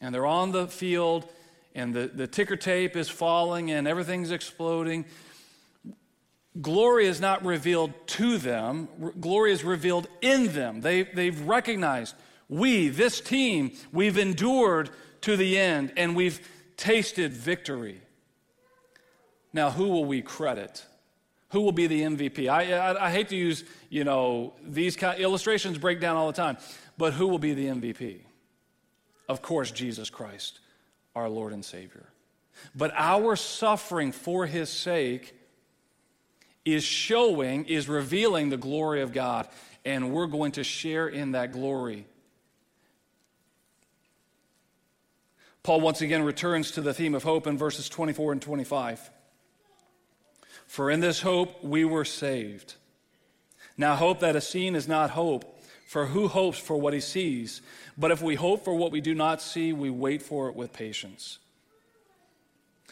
And 0.00 0.14
they're 0.14 0.26
on 0.26 0.52
the 0.52 0.68
field, 0.68 1.26
and 1.74 1.92
the, 1.92 2.06
the 2.06 2.26
ticker 2.26 2.56
tape 2.56 2.96
is 2.96 3.08
falling, 3.08 3.70
and 3.70 3.86
everything's 3.86 4.30
exploding. 4.30 5.04
Glory 6.60 7.06
is 7.06 7.20
not 7.20 7.44
revealed 7.44 7.92
to 8.06 8.38
them, 8.38 8.88
glory 9.20 9.52
is 9.52 9.62
revealed 9.62 10.08
in 10.20 10.52
them. 10.52 10.80
They, 10.80 11.02
they've 11.02 11.40
recognized 11.42 12.14
we, 12.48 12.88
this 12.88 13.20
team, 13.20 13.72
we've 13.92 14.18
endured 14.18 14.90
to 15.20 15.36
the 15.36 15.58
end, 15.58 15.92
and 15.96 16.16
we've 16.16 16.48
tasted 16.76 17.32
victory. 17.32 18.00
Now, 19.52 19.70
who 19.70 19.88
will 19.88 20.04
we 20.04 20.22
credit? 20.22 20.84
Who 21.50 21.62
will 21.62 21.72
be 21.72 21.86
the 21.86 22.02
MVP? 22.02 22.48
I, 22.48 22.72
I, 22.72 23.06
I 23.06 23.10
hate 23.10 23.28
to 23.30 23.36
use, 23.36 23.64
you 23.88 24.04
know, 24.04 24.54
these 24.62 24.96
kind 24.96 25.14
of 25.14 25.20
illustrations 25.20 25.78
break 25.78 26.00
down 26.00 26.16
all 26.16 26.28
the 26.28 26.32
time, 26.32 26.58
but 26.96 27.12
who 27.12 27.26
will 27.26 27.40
be 27.40 27.54
the 27.54 27.66
MVP? 27.66 28.20
Of 29.28 29.42
course, 29.42 29.70
Jesus 29.70 30.10
Christ, 30.10 30.60
our 31.16 31.28
Lord 31.28 31.52
and 31.52 31.64
Savior. 31.64 32.06
But 32.74 32.92
our 32.94 33.36
suffering 33.36 34.12
for 34.12 34.46
his 34.46 34.70
sake 34.70 35.34
is 36.64 36.84
showing, 36.84 37.64
is 37.64 37.88
revealing 37.88 38.50
the 38.50 38.56
glory 38.56 39.02
of 39.02 39.12
God, 39.12 39.48
and 39.84 40.12
we're 40.12 40.26
going 40.26 40.52
to 40.52 40.64
share 40.64 41.08
in 41.08 41.32
that 41.32 41.52
glory. 41.52 42.06
Paul 45.62 45.80
once 45.80 46.00
again 46.00 46.22
returns 46.22 46.70
to 46.72 46.80
the 46.80 46.94
theme 46.94 47.14
of 47.14 47.22
hope 47.22 47.46
in 47.46 47.58
verses 47.58 47.88
24 47.88 48.32
and 48.32 48.42
25. 48.42 49.10
For 50.70 50.88
in 50.88 51.00
this 51.00 51.20
hope 51.20 51.64
we 51.64 51.84
were 51.84 52.04
saved. 52.04 52.74
Now, 53.76 53.96
hope 53.96 54.20
that 54.20 54.36
is 54.36 54.46
seen 54.46 54.76
is 54.76 54.86
not 54.86 55.10
hope, 55.10 55.60
for 55.88 56.06
who 56.06 56.28
hopes 56.28 56.58
for 56.58 56.76
what 56.76 56.94
he 56.94 57.00
sees? 57.00 57.60
But 57.98 58.12
if 58.12 58.22
we 58.22 58.36
hope 58.36 58.62
for 58.64 58.76
what 58.76 58.92
we 58.92 59.00
do 59.00 59.12
not 59.12 59.42
see, 59.42 59.72
we 59.72 59.90
wait 59.90 60.22
for 60.22 60.48
it 60.48 60.54
with 60.54 60.72
patience. 60.72 61.40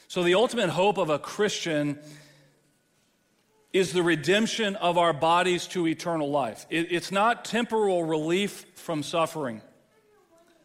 So, 0.08 0.24
the 0.24 0.34
ultimate 0.34 0.70
hope 0.70 0.98
of 0.98 1.08
a 1.08 1.20
Christian 1.20 2.00
is 3.72 3.92
the 3.92 4.02
redemption 4.02 4.74
of 4.74 4.98
our 4.98 5.12
bodies 5.12 5.68
to 5.68 5.86
eternal 5.86 6.28
life. 6.28 6.66
It, 6.70 6.90
it's 6.90 7.12
not 7.12 7.44
temporal 7.44 8.02
relief 8.02 8.66
from 8.74 9.04
suffering. 9.04 9.62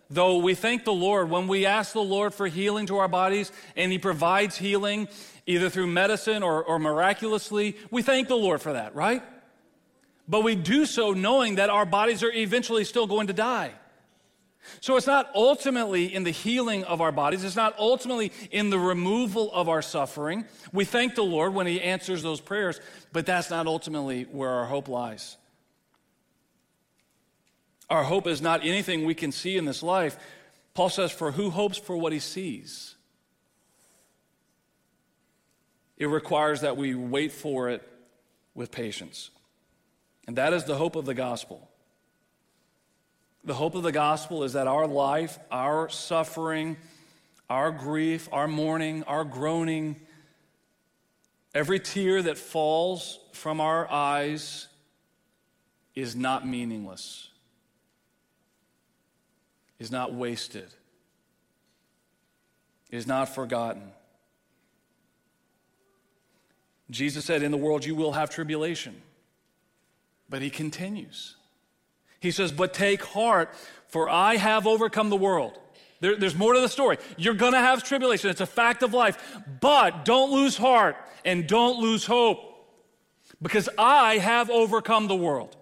Though 0.10 0.38
we 0.38 0.56
thank 0.56 0.84
the 0.84 0.94
Lord 0.94 1.30
when 1.30 1.48
we 1.48 1.68
ask 1.68 1.94
the 1.94 2.02
Lord 2.02 2.34
for 2.34 2.48
healing 2.48 2.88
to 2.88 2.98
our 2.98 3.08
bodies 3.08 3.52
and 3.76 3.92
He 3.92 4.00
provides 4.00 4.58
healing 4.58 5.08
either 5.46 5.70
through 5.70 5.88
medicine 5.88 6.44
or, 6.44 6.64
or 6.64 6.80
miraculously, 6.80 7.76
we 7.92 8.02
thank 8.02 8.28
the 8.28 8.36
Lord 8.36 8.62
for 8.62 8.74
that, 8.74 8.96
right? 8.96 9.24
But 10.28 10.42
we 10.42 10.56
do 10.56 10.86
so 10.86 11.12
knowing 11.12 11.56
that 11.56 11.70
our 11.70 11.86
bodies 11.86 12.24
are 12.24 12.32
eventually 12.32 12.86
still 12.86 13.08
going 13.08 13.28
to 13.28 13.34
die. 13.34 13.74
So 14.80 14.96
it's 14.96 15.08
not 15.08 15.30
ultimately 15.36 16.14
in 16.14 16.24
the 16.24 16.32
healing 16.32 16.86
of 16.86 17.02
our 17.02 17.12
bodies, 17.12 17.44
it's 17.44 17.58
not 17.58 17.78
ultimately 17.78 18.32
in 18.50 18.70
the 18.70 18.80
removal 18.80 19.52
of 19.52 19.68
our 19.68 19.82
suffering. 19.82 20.46
We 20.72 20.86
thank 20.86 21.16
the 21.16 21.24
Lord 21.24 21.54
when 21.54 21.68
He 21.68 21.82
answers 21.82 22.24
those 22.24 22.40
prayers, 22.40 22.80
but 23.12 23.26
that's 23.26 23.50
not 23.50 23.68
ultimately 23.68 24.24
where 24.24 24.50
our 24.50 24.66
hope 24.66 24.88
lies. 24.88 25.36
Our 27.90 28.04
hope 28.04 28.28
is 28.28 28.42
not 28.42 28.66
anything 28.66 29.06
we 29.06 29.14
can 29.14 29.32
see 29.32 29.58
in 29.58 29.66
this 29.66 29.84
life. 29.84 30.18
Paul 30.74 30.90
says, 30.90 31.12
For 31.12 31.32
who 31.32 31.50
hopes 31.50 31.78
for 31.78 31.96
what 31.96 32.14
he 32.14 32.20
sees? 32.20 32.93
It 35.98 36.08
requires 36.08 36.62
that 36.62 36.78
we 36.78 36.96
wait 36.96 37.32
for 37.32 37.70
it 37.70 37.88
with 38.56 38.72
patience. 38.72 39.30
And 40.28 40.38
that 40.38 40.54
is 40.54 40.64
the 40.64 40.76
hope 40.76 40.96
of 40.96 41.06
the 41.06 41.14
gospel. 41.14 41.70
The 43.44 43.54
hope 43.54 43.76
of 43.76 43.84
the 43.84 43.92
gospel 43.92 44.44
is 44.44 44.54
that 44.54 44.68
our 44.68 44.88
life, 44.88 45.38
our 45.52 45.90
suffering, 45.90 46.78
our 47.50 47.72
grief, 47.72 48.30
our 48.32 48.48
mourning, 48.48 49.04
our 49.04 49.26
groaning, 49.26 49.98
every 51.54 51.80
tear 51.80 52.22
that 52.22 52.38
falls 52.38 53.20
from 53.34 53.60
our 53.60 53.90
eyes 53.92 54.68
is 55.94 56.16
not 56.16 56.48
meaningless, 56.48 57.30
is 59.78 59.92
not 59.92 60.14
wasted, 60.14 60.74
is 62.90 63.06
not 63.06 63.36
forgotten. 63.36 63.92
Jesus 66.94 67.26
said, 67.26 67.44
In 67.44 67.52
the 67.52 67.58
world 67.58 67.84
you 67.84 67.96
will 67.96 68.14
have 68.14 68.30
tribulation. 68.30 69.02
But 70.30 70.42
he 70.42 70.50
continues. 70.50 71.36
He 72.20 72.32
says, 72.32 72.52
But 72.52 72.74
take 72.74 73.04
heart, 73.04 73.54
for 73.88 74.08
I 74.08 74.38
have 74.38 74.66
overcome 74.68 75.10
the 75.10 75.18
world. 75.18 75.60
There, 76.00 76.16
there's 76.16 76.36
more 76.36 76.54
to 76.54 76.62
the 76.62 76.70
story. 76.70 76.98
You're 77.18 77.34
going 77.34 77.54
to 77.54 77.60
have 77.60 77.84
tribulation, 77.84 78.30
it's 78.30 78.42
a 78.42 78.46
fact 78.46 78.84
of 78.84 78.94
life. 78.94 79.18
But 79.60 80.06
don't 80.06 80.32
lose 80.32 80.56
heart 80.56 80.96
and 81.26 81.48
don't 81.48 81.80
lose 81.80 82.06
hope, 82.06 82.40
because 83.42 83.70
I 83.78 84.20
have 84.20 84.50
overcome 84.50 85.08
the 85.08 85.16
world. 85.16 85.58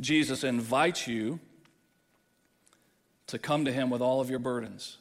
Jesus 0.00 0.44
invites 0.44 1.06
you 1.06 1.40
to 3.26 3.38
come 3.38 3.64
to 3.64 3.72
him 3.72 3.90
with 3.90 4.00
all 4.00 4.20
of 4.20 4.30
your 4.30 4.38
burdens 4.38 4.98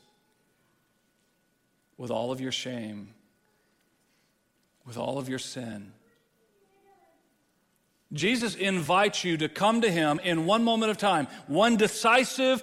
with 1.97 2.11
all 2.11 2.31
of 2.31 2.41
your 2.41 2.51
shame, 2.51 3.09
with 4.85 4.97
all 4.97 5.17
of 5.17 5.29
your 5.29 5.39
sin. 5.39 5.93
Jesus 8.11 8.55
invites 8.55 9.23
you 9.23 9.37
to 9.37 9.49
come 9.49 9.81
to 9.81 9.89
him 9.89 10.19
in 10.23 10.45
one 10.45 10.63
moment 10.63 10.91
of 10.91 10.97
time, 10.97 11.27
one 11.47 11.77
decisive, 11.77 12.61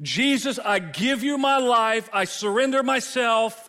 Jesus, 0.00 0.58
I 0.64 0.78
give 0.78 1.24
you 1.24 1.38
my 1.38 1.58
life, 1.58 2.08
I 2.12 2.24
surrender 2.24 2.82
myself. 2.82 3.68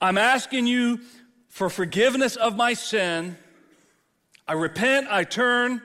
I'm 0.00 0.16
asking 0.16 0.66
you 0.66 1.00
for 1.48 1.68
forgiveness 1.68 2.36
of 2.36 2.56
my 2.56 2.74
sin. 2.74 3.36
I 4.46 4.54
repent, 4.54 5.08
I 5.10 5.24
turn, 5.24 5.82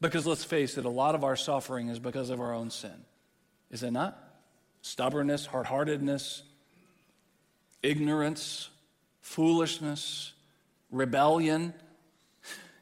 because 0.00 0.26
let's 0.26 0.44
face 0.44 0.76
it, 0.76 0.84
a 0.84 0.90
lot 0.90 1.14
of 1.14 1.24
our 1.24 1.36
suffering 1.36 1.88
is 1.88 1.98
because 1.98 2.28
of 2.28 2.40
our 2.40 2.52
own 2.52 2.70
sin. 2.70 3.04
Is 3.70 3.82
it 3.82 3.90
not? 3.90 4.22
Stubbornness, 4.82 5.46
hard 5.46 5.66
heartedness, 5.66 6.42
ignorance, 7.86 8.68
foolishness, 9.20 10.32
rebellion. 10.90 11.72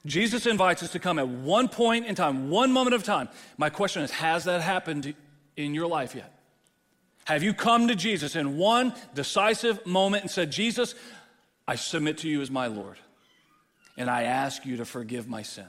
Jesus 0.07 0.46
invites 0.46 0.82
us 0.82 0.92
to 0.92 0.98
come 0.98 1.18
at 1.18 1.28
one 1.28 1.68
point 1.68 2.07
in 2.07 2.14
time, 2.14 2.50
one 2.50 2.72
moment 2.72 2.94
of 2.94 3.05
time. 3.05 3.28
My 3.57 3.70
question 3.70 4.02
is 4.02 4.11
Has 4.11 4.44
that 4.44 4.61
happened 4.61 5.14
in 5.57 5.74
your 5.74 5.86
life 5.86 6.14
yet? 6.14 6.32
Have 7.24 7.42
you 7.42 7.55
come 7.55 7.88
to 7.88 7.94
Jesus 7.94 8.36
in 8.36 8.59
one 8.59 8.94
decisive 9.14 9.84
moment 9.86 10.24
and 10.24 10.30
said, 10.30 10.50
Jesus, 10.52 10.94
I 11.66 11.76
submit 11.76 12.18
to 12.18 12.28
you 12.28 12.42
as 12.42 12.50
my 12.50 12.66
Lord, 12.66 12.98
and 13.96 14.11
I 14.11 14.24
ask 14.24 14.66
you 14.66 14.76
to 14.78 14.84
forgive 14.84 15.26
my 15.26 15.42
sin? 15.42 15.66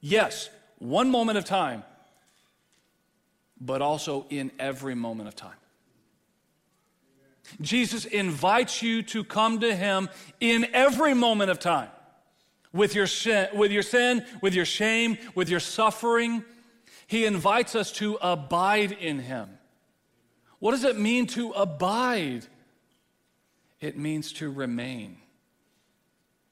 Yes, 0.00 0.50
one 0.78 1.10
moment 1.10 1.38
of 1.38 1.44
time, 1.44 1.84
but 3.60 3.82
also 3.82 4.26
in 4.30 4.50
every 4.58 4.96
moment 4.96 5.28
of 5.28 5.36
time. 5.36 5.54
Jesus 7.60 8.04
invites 8.04 8.82
you 8.82 9.02
to 9.04 9.24
come 9.24 9.60
to 9.60 9.74
him 9.74 10.08
in 10.40 10.66
every 10.72 11.14
moment 11.14 11.50
of 11.50 11.58
time 11.58 11.88
with 12.72 12.94
your, 12.94 13.06
sin, 13.06 13.48
with 13.54 13.70
your 13.70 13.82
sin, 13.82 14.24
with 14.40 14.54
your 14.54 14.64
shame, 14.64 15.16
with 15.34 15.48
your 15.48 15.60
suffering. 15.60 16.44
He 17.06 17.24
invites 17.24 17.74
us 17.74 17.92
to 17.92 18.18
abide 18.20 18.92
in 18.92 19.20
him. 19.20 19.48
What 20.58 20.72
does 20.72 20.84
it 20.84 20.98
mean 20.98 21.26
to 21.28 21.52
abide? 21.52 22.46
It 23.80 23.98
means 23.98 24.32
to 24.34 24.50
remain. 24.50 25.18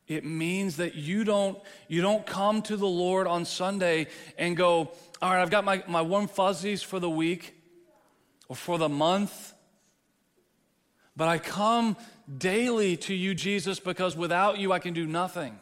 It 0.06 0.24
means 0.24 0.76
that 0.76 0.94
you 0.94 1.24
don't, 1.24 1.58
you 1.88 2.02
don't 2.02 2.26
come 2.26 2.60
to 2.62 2.76
the 2.76 2.86
Lord 2.86 3.26
on 3.26 3.44
Sunday 3.44 4.08
and 4.36 4.56
go, 4.56 4.92
all 5.22 5.30
right, 5.30 5.40
I've 5.40 5.50
got 5.50 5.64
my, 5.64 5.82
my 5.88 6.02
warm 6.02 6.28
fuzzies 6.28 6.82
for 6.82 7.00
the 7.00 7.08
week 7.08 7.54
or 8.48 8.56
for 8.56 8.76
the 8.78 8.88
month 8.88 9.54
But 11.16 11.28
I 11.28 11.38
come 11.38 11.96
daily 12.38 12.96
to 12.98 13.14
you, 13.14 13.34
Jesus, 13.34 13.78
because 13.80 14.16
without 14.16 14.58
you 14.58 14.72
I 14.72 14.78
can 14.78 14.94
do 14.94 15.06
nothing. 15.06 15.58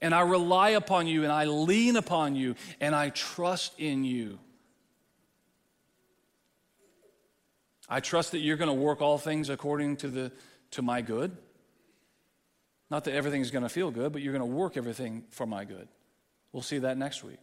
And 0.00 0.14
I 0.14 0.20
rely 0.20 0.70
upon 0.70 1.06
you 1.06 1.24
and 1.24 1.32
I 1.32 1.44
lean 1.44 1.96
upon 1.96 2.36
you 2.36 2.54
and 2.80 2.94
I 2.94 3.10
trust 3.10 3.78
in 3.78 4.04
you. 4.04 4.38
I 7.88 8.00
trust 8.00 8.32
that 8.32 8.38
you're 8.38 8.56
going 8.56 8.68
to 8.68 8.74
work 8.74 9.00
all 9.00 9.18
things 9.18 9.48
according 9.48 9.96
to, 9.98 10.08
the, 10.08 10.32
to 10.72 10.82
my 10.82 11.00
good. 11.00 11.36
Not 12.90 13.04
that 13.04 13.14
everything's 13.14 13.50
going 13.50 13.62
to 13.62 13.68
feel 13.68 13.90
good, 13.90 14.12
but 14.12 14.22
you're 14.22 14.32
going 14.32 14.48
to 14.48 14.56
work 14.56 14.76
everything 14.76 15.24
for 15.30 15.46
my 15.46 15.64
good. 15.64 15.88
We'll 16.52 16.62
see 16.62 16.78
that 16.78 16.96
next 16.96 17.24
week. 17.24 17.38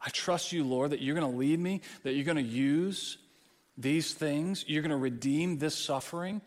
I 0.00 0.10
trust 0.10 0.52
you, 0.52 0.64
Lord, 0.64 0.90
that 0.90 1.00
you're 1.00 1.14
going 1.14 1.30
to 1.30 1.38
lead 1.38 1.60
me, 1.60 1.80
that 2.02 2.14
you're 2.14 2.24
going 2.24 2.36
to 2.36 2.42
use 2.42 3.18
these 3.76 4.12
things, 4.12 4.64
you're 4.66 4.82
going 4.82 4.90
to 4.90 4.96
redeem 4.96 5.58
this 5.58 5.76
suffering, 5.76 6.42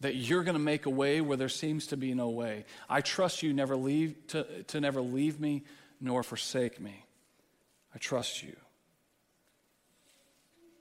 that 0.00 0.16
you're 0.16 0.42
going 0.42 0.54
to 0.54 0.58
make 0.58 0.86
a 0.86 0.90
way 0.90 1.20
where 1.20 1.36
there 1.36 1.48
seems 1.48 1.88
to 1.88 1.96
be 1.96 2.14
no 2.14 2.30
way. 2.30 2.64
I 2.88 3.00
trust 3.00 3.42
you 3.42 3.52
never 3.52 3.76
leave 3.76 4.16
to, 4.28 4.62
to 4.64 4.80
never 4.80 5.00
leave 5.00 5.38
me 5.38 5.64
nor 6.00 6.22
forsake 6.22 6.80
me. 6.80 7.04
I 7.94 7.98
trust 7.98 8.42
you. 8.42 8.56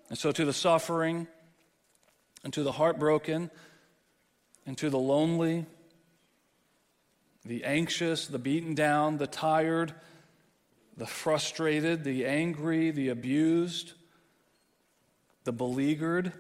And 0.10 0.18
so 0.18 0.32
to 0.32 0.46
the 0.46 0.54
suffering 0.54 1.28
and 2.44 2.54
to 2.54 2.64
the 2.64 2.72
heartbroken 2.72 3.52
and 4.66 4.78
to 4.78 4.90
the 4.90 4.98
lonely, 4.98 5.66
the 7.46 7.64
anxious, 7.64 8.28
the 8.28 8.40
beaten 8.40 8.74
down, 8.74 9.18
the 9.18 9.28
tired, 9.28 9.94
the 10.98 11.06
frustrated, 11.06 12.04
the 12.04 12.26
angry, 12.26 12.92
the 12.92 13.10
abused, 13.10 13.94
the 15.50 15.54
beleaguered, 15.54 16.32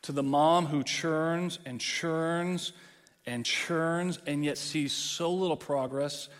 to 0.00 0.10
the 0.10 0.22
mom 0.22 0.64
who 0.64 0.82
churns 0.82 1.58
and 1.66 1.78
churns 1.78 2.72
and 3.26 3.44
churns 3.44 4.18
and 4.26 4.42
yet 4.42 4.56
sees 4.56 4.90
so 4.90 5.30
little 5.30 5.54
progress 5.54 6.30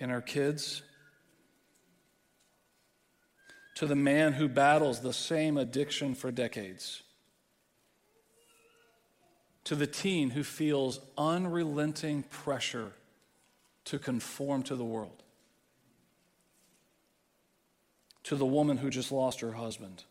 in 0.00 0.10
her 0.10 0.20
kids, 0.20 0.82
to 3.76 3.86
the 3.86 3.94
man 3.94 4.32
who 4.32 4.48
battles 4.48 4.98
the 4.98 5.12
same 5.12 5.56
addiction 5.56 6.16
for 6.16 6.32
decades 6.32 7.04
to 9.62 9.76
the 9.76 9.86
teen 9.86 10.30
who 10.30 10.42
feels 10.42 10.98
unrelenting 11.16 12.24
pressure 12.24 12.90
to 13.84 14.00
conform 14.00 14.64
to 14.64 14.74
the 14.74 14.84
world, 14.84 15.22
to 18.24 18.36
the 18.36 18.46
woman 18.46 18.76
who 18.76 18.90
just 18.90 19.12
lost 19.12 19.40
her 19.40 19.52
husband, 19.52 20.04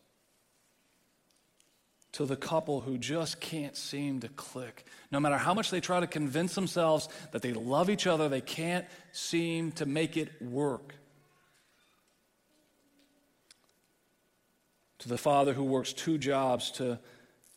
to 2.12 2.24
the 2.24 2.36
couple 2.36 2.80
who 2.80 2.96
just 2.96 3.40
can't 3.40 3.76
seem 3.76 4.20
to 4.20 4.28
click. 4.28 4.86
No 5.10 5.18
matter 5.18 5.36
how 5.36 5.52
much 5.52 5.70
they 5.70 5.80
try 5.80 6.00
to 6.00 6.06
convince 6.06 6.54
themselves 6.54 7.08
that 7.32 7.42
they 7.42 7.52
love 7.52 7.90
each 7.90 8.06
other, 8.06 8.28
they 8.28 8.40
can't 8.40 8.86
seem 9.12 9.72
to 9.72 9.86
make 9.86 10.16
it 10.16 10.40
work. 10.40 10.94
To 15.00 15.08
the 15.08 15.18
father 15.18 15.52
who 15.52 15.64
works 15.64 15.92
two 15.92 16.16
jobs 16.16 16.70
to 16.72 16.98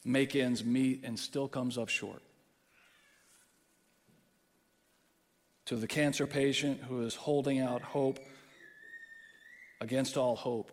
make 0.04 0.36
ends 0.36 0.64
meet, 0.64 1.04
and 1.04 1.20
still 1.20 1.48
comes 1.48 1.78
up 1.78 1.90
short. 1.90 2.22
To 5.66 5.76
the 5.76 5.88
cancer 5.88 6.26
patient 6.26 6.82
who 6.82 7.02
is 7.02 7.14
holding 7.14 7.60
out 7.60 7.82
hope 7.82 8.20
against 9.80 10.18
all 10.18 10.36
hope 10.36 10.72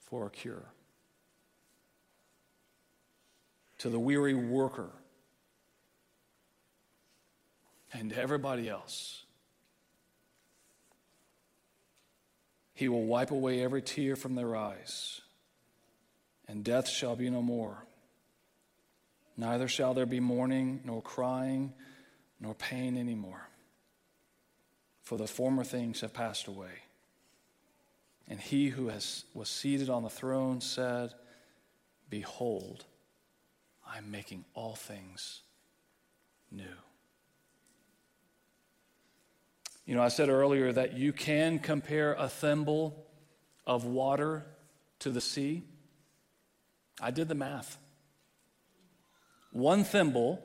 for 0.00 0.26
a 0.26 0.30
cure. 0.30 0.66
To 3.78 3.88
the 3.88 3.98
weary 3.98 4.34
worker 4.34 4.90
and 7.92 8.10
to 8.10 8.20
everybody 8.20 8.68
else. 8.68 9.24
He 12.74 12.88
will 12.88 13.04
wipe 13.04 13.30
away 13.30 13.62
every 13.62 13.82
tear 13.82 14.16
from 14.16 14.34
their 14.34 14.56
eyes, 14.56 15.20
and 16.48 16.64
death 16.64 16.88
shall 16.88 17.14
be 17.14 17.30
no 17.30 17.40
more. 17.40 17.84
Neither 19.36 19.68
shall 19.68 19.94
there 19.94 20.06
be 20.06 20.20
mourning, 20.20 20.80
nor 20.84 21.00
crying, 21.00 21.72
nor 22.40 22.54
pain 22.54 22.96
anymore. 22.96 23.48
For 25.02 25.18
the 25.18 25.26
former 25.26 25.64
things 25.64 26.00
have 26.00 26.12
passed 26.12 26.48
away. 26.48 26.83
And 28.28 28.40
he 28.40 28.68
who 28.68 28.88
has, 28.88 29.24
was 29.34 29.48
seated 29.48 29.90
on 29.90 30.02
the 30.02 30.10
throne 30.10 30.60
said, 30.60 31.12
Behold, 32.08 32.84
I 33.86 33.98
am 33.98 34.10
making 34.10 34.44
all 34.54 34.74
things 34.74 35.42
new. 36.50 36.64
You 39.86 39.94
know, 39.94 40.02
I 40.02 40.08
said 40.08 40.30
earlier 40.30 40.72
that 40.72 40.94
you 40.94 41.12
can 41.12 41.58
compare 41.58 42.14
a 42.14 42.28
thimble 42.28 43.06
of 43.66 43.84
water 43.84 44.46
to 45.00 45.10
the 45.10 45.20
sea. 45.20 45.64
I 47.00 47.10
did 47.10 47.28
the 47.28 47.34
math 47.34 47.78
one 49.54 49.84
thimble 49.84 50.42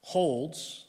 holds 0.00 0.86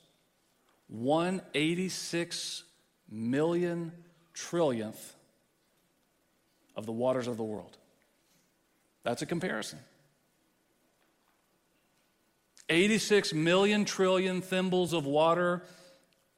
186 0.87 2.63
million 3.11 3.91
trillionth 4.33 5.13
of 6.75 6.85
the 6.85 6.91
waters 6.91 7.27
of 7.27 7.37
the 7.37 7.43
world. 7.43 7.77
That's 9.03 9.21
a 9.21 9.25
comparison. 9.25 9.79
86 12.69 13.33
million 13.33 13.85
trillion 13.85 14.41
thimbles 14.41 14.93
of 14.93 15.05
water 15.05 15.63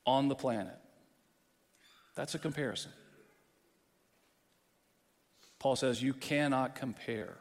on 0.06 0.28
the 0.28 0.36
planet. 0.36 0.78
That's 2.16 2.36
a 2.36 2.40
comparison. 2.40 2.92
Paul 5.60 5.76
says 5.76 6.02
you 6.02 6.14
cannot 6.14 6.76
compare 6.76 7.38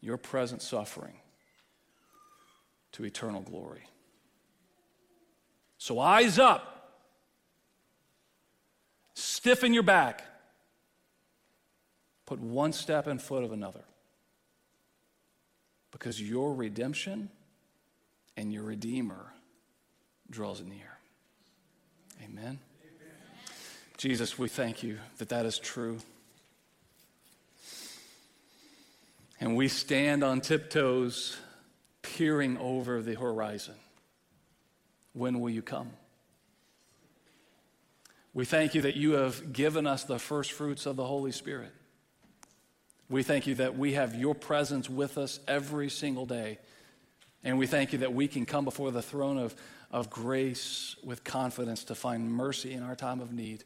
your 0.00 0.16
present 0.16 0.62
suffering 0.62 1.14
to 2.92 3.04
eternal 3.04 3.40
glory. 3.40 3.84
So, 5.78 5.98
eyes 5.98 6.38
up, 6.38 7.00
stiffen 9.14 9.74
your 9.74 9.82
back, 9.82 10.22
put 12.26 12.40
one 12.40 12.72
step 12.72 13.06
in 13.06 13.18
foot 13.18 13.44
of 13.44 13.52
another. 13.52 13.84
Because 15.90 16.20
your 16.20 16.54
redemption 16.54 17.28
and 18.36 18.52
your 18.52 18.64
Redeemer 18.64 19.32
draws 20.30 20.60
near. 20.62 20.98
Amen. 22.22 22.38
Amen. 22.44 22.58
Jesus, 23.96 24.38
we 24.38 24.48
thank 24.48 24.82
you 24.82 24.98
that 25.18 25.28
that 25.28 25.46
is 25.46 25.58
true. 25.58 25.98
And 29.40 29.56
we 29.56 29.68
stand 29.68 30.24
on 30.24 30.40
tiptoes 30.40 31.36
peering 32.02 32.56
over 32.58 33.02
the 33.02 33.14
horizon. 33.14 33.74
When 35.12 35.40
will 35.40 35.50
you 35.50 35.62
come? 35.62 35.90
We 38.32 38.44
thank 38.44 38.74
you 38.74 38.82
that 38.82 38.96
you 38.96 39.12
have 39.12 39.52
given 39.52 39.86
us 39.86 40.04
the 40.04 40.18
first 40.18 40.52
fruits 40.52 40.86
of 40.86 40.96
the 40.96 41.04
Holy 41.04 41.30
Spirit. 41.30 41.72
We 43.08 43.22
thank 43.22 43.46
you 43.46 43.56
that 43.56 43.76
we 43.76 43.94
have 43.94 44.14
your 44.14 44.34
presence 44.34 44.88
with 44.88 45.18
us 45.18 45.40
every 45.46 45.90
single 45.90 46.26
day. 46.26 46.58
And 47.42 47.58
we 47.58 47.66
thank 47.66 47.92
you 47.92 47.98
that 47.98 48.14
we 48.14 48.26
can 48.26 48.46
come 48.46 48.64
before 48.64 48.90
the 48.90 49.02
throne 49.02 49.36
of, 49.36 49.54
of 49.90 50.08
grace 50.08 50.96
with 51.04 51.24
confidence 51.24 51.84
to 51.84 51.94
find 51.94 52.32
mercy 52.32 52.72
in 52.72 52.82
our 52.82 52.96
time 52.96 53.20
of 53.20 53.32
need. 53.32 53.64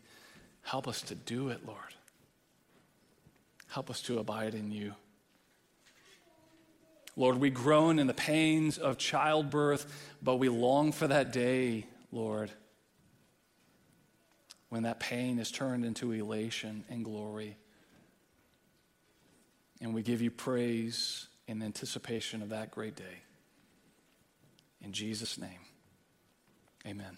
Help 0.63 0.89
us 0.89 1.03
to 1.03 1.15
do 1.15 1.51
it, 1.51 1.65
Lord. 1.65 1.79
Help 3.69 3.91
us 3.91 4.03
to 4.03 4.19
abide 4.19 4.55
in 4.55 4.73
you. 4.73 4.95
Lord, 7.17 7.39
we 7.39 7.51
groan 7.51 7.99
in 7.99 8.07
the 8.07 8.15
pains 8.15 8.79
of 8.79 8.97
childbirth, 8.97 10.17
but 10.23 10.37
we 10.37 10.49
long 10.49 10.93
for 10.93 11.07
that 11.07 11.33
day, 11.33 11.87
Lord, 12.13 12.51
when 14.69 14.85
that 14.85 15.01
pain 15.01 15.39
is 15.39 15.51
turned 15.51 15.85
into 15.85 16.13
elation 16.13 16.85
and 16.89 17.05
glory. 17.05 17.57
And 19.81 19.95
we 19.95 20.03
give 20.03 20.21
you 20.21 20.31
praise 20.31 21.29
in 21.47 21.63
anticipation 21.63 22.43
of 22.43 22.51
that 22.51 22.71
great 22.71 22.97
day. 22.97 23.23
In 24.83 24.93
Jesus' 24.93 25.39
name, 25.39 25.61
amen. 26.87 27.17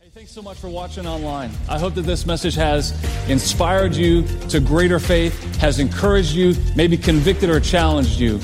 Hey, 0.00 0.10
thanks 0.12 0.32
so 0.32 0.42
much 0.42 0.58
for 0.58 0.68
watching 0.68 1.06
online. 1.06 1.50
I 1.68 1.78
hope 1.78 1.94
that 1.94 2.02
this 2.02 2.26
message 2.26 2.54
has 2.56 2.92
inspired 3.28 3.94
you 3.94 4.22
to 4.48 4.60
greater 4.60 4.98
faith, 4.98 5.56
has 5.56 5.78
encouraged 5.78 6.32
you, 6.32 6.54
maybe 6.76 6.96
convicted 6.96 7.48
or 7.48 7.58
challenged 7.58 8.20
you. 8.20 8.38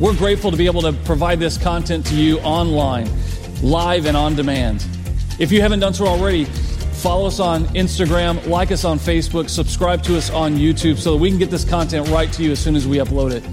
We're 0.00 0.16
grateful 0.16 0.50
to 0.50 0.56
be 0.56 0.66
able 0.66 0.82
to 0.82 0.92
provide 1.04 1.38
this 1.38 1.56
content 1.58 2.04
to 2.06 2.14
you 2.14 2.38
online, 2.40 3.08
live 3.62 4.06
and 4.06 4.16
on 4.16 4.34
demand. 4.34 4.86
If 5.38 5.52
you 5.52 5.60
haven't 5.60 5.80
done 5.80 5.94
so 5.94 6.06
already, 6.06 6.46
follow 7.06 7.26
us 7.28 7.38
on 7.38 7.64
Instagram, 7.66 8.44
like 8.48 8.72
us 8.72 8.84
on 8.84 8.98
Facebook, 8.98 9.48
subscribe 9.48 10.02
to 10.02 10.16
us 10.16 10.28
on 10.28 10.56
YouTube 10.56 10.98
so 10.98 11.12
that 11.12 11.18
we 11.18 11.28
can 11.28 11.38
get 11.38 11.52
this 11.52 11.64
content 11.64 12.08
right 12.08 12.32
to 12.32 12.42
you 12.42 12.50
as 12.50 12.58
soon 12.58 12.74
as 12.74 12.88
we 12.88 12.96
upload 12.96 13.30
it. 13.30 13.44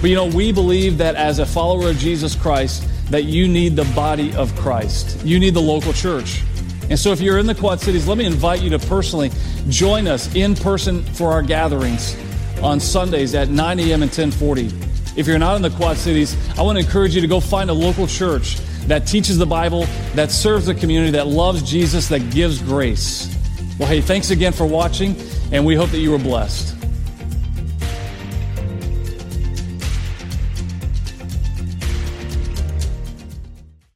But 0.00 0.10
you 0.10 0.16
know, 0.16 0.26
we 0.26 0.50
believe 0.50 0.98
that 0.98 1.14
as 1.14 1.38
a 1.38 1.46
follower 1.46 1.90
of 1.90 1.96
Jesus 1.98 2.34
Christ, 2.34 2.84
that 3.08 3.22
you 3.22 3.46
need 3.46 3.76
the 3.76 3.84
body 3.94 4.34
of 4.34 4.52
Christ. 4.56 5.24
You 5.24 5.38
need 5.38 5.54
the 5.54 5.62
local 5.62 5.92
church. 5.92 6.42
And 6.90 6.98
so 6.98 7.12
if 7.12 7.20
you're 7.20 7.38
in 7.38 7.46
the 7.46 7.54
Quad 7.54 7.78
Cities, 7.78 8.08
let 8.08 8.18
me 8.18 8.24
invite 8.24 8.62
you 8.62 8.70
to 8.70 8.80
personally 8.80 9.30
join 9.68 10.08
us 10.08 10.34
in 10.34 10.56
person 10.56 11.04
for 11.04 11.30
our 11.30 11.42
gatherings 11.42 12.16
on 12.64 12.80
Sundays 12.80 13.36
at 13.36 13.48
9 13.48 13.78
a.m. 13.78 14.02
and 14.02 14.10
1040. 14.10 14.72
If 15.16 15.28
you're 15.28 15.38
not 15.38 15.54
in 15.54 15.62
the 15.62 15.70
Quad 15.70 15.98
Cities, 15.98 16.36
I 16.58 16.62
want 16.62 16.80
to 16.80 16.84
encourage 16.84 17.14
you 17.14 17.20
to 17.20 17.28
go 17.28 17.38
find 17.38 17.70
a 17.70 17.74
local 17.74 18.08
church 18.08 18.58
that 18.86 19.06
teaches 19.06 19.38
the 19.38 19.46
Bible, 19.46 19.86
that 20.14 20.30
serves 20.30 20.66
the 20.66 20.74
community, 20.74 21.12
that 21.12 21.26
loves 21.26 21.62
Jesus, 21.62 22.08
that 22.08 22.30
gives 22.30 22.60
grace. 22.60 23.34
Well, 23.78 23.88
hey, 23.88 24.00
thanks 24.00 24.30
again 24.30 24.52
for 24.52 24.66
watching, 24.66 25.16
and 25.50 25.64
we 25.64 25.74
hope 25.74 25.90
that 25.90 25.98
you 25.98 26.10
were 26.10 26.18
blessed. 26.18 26.81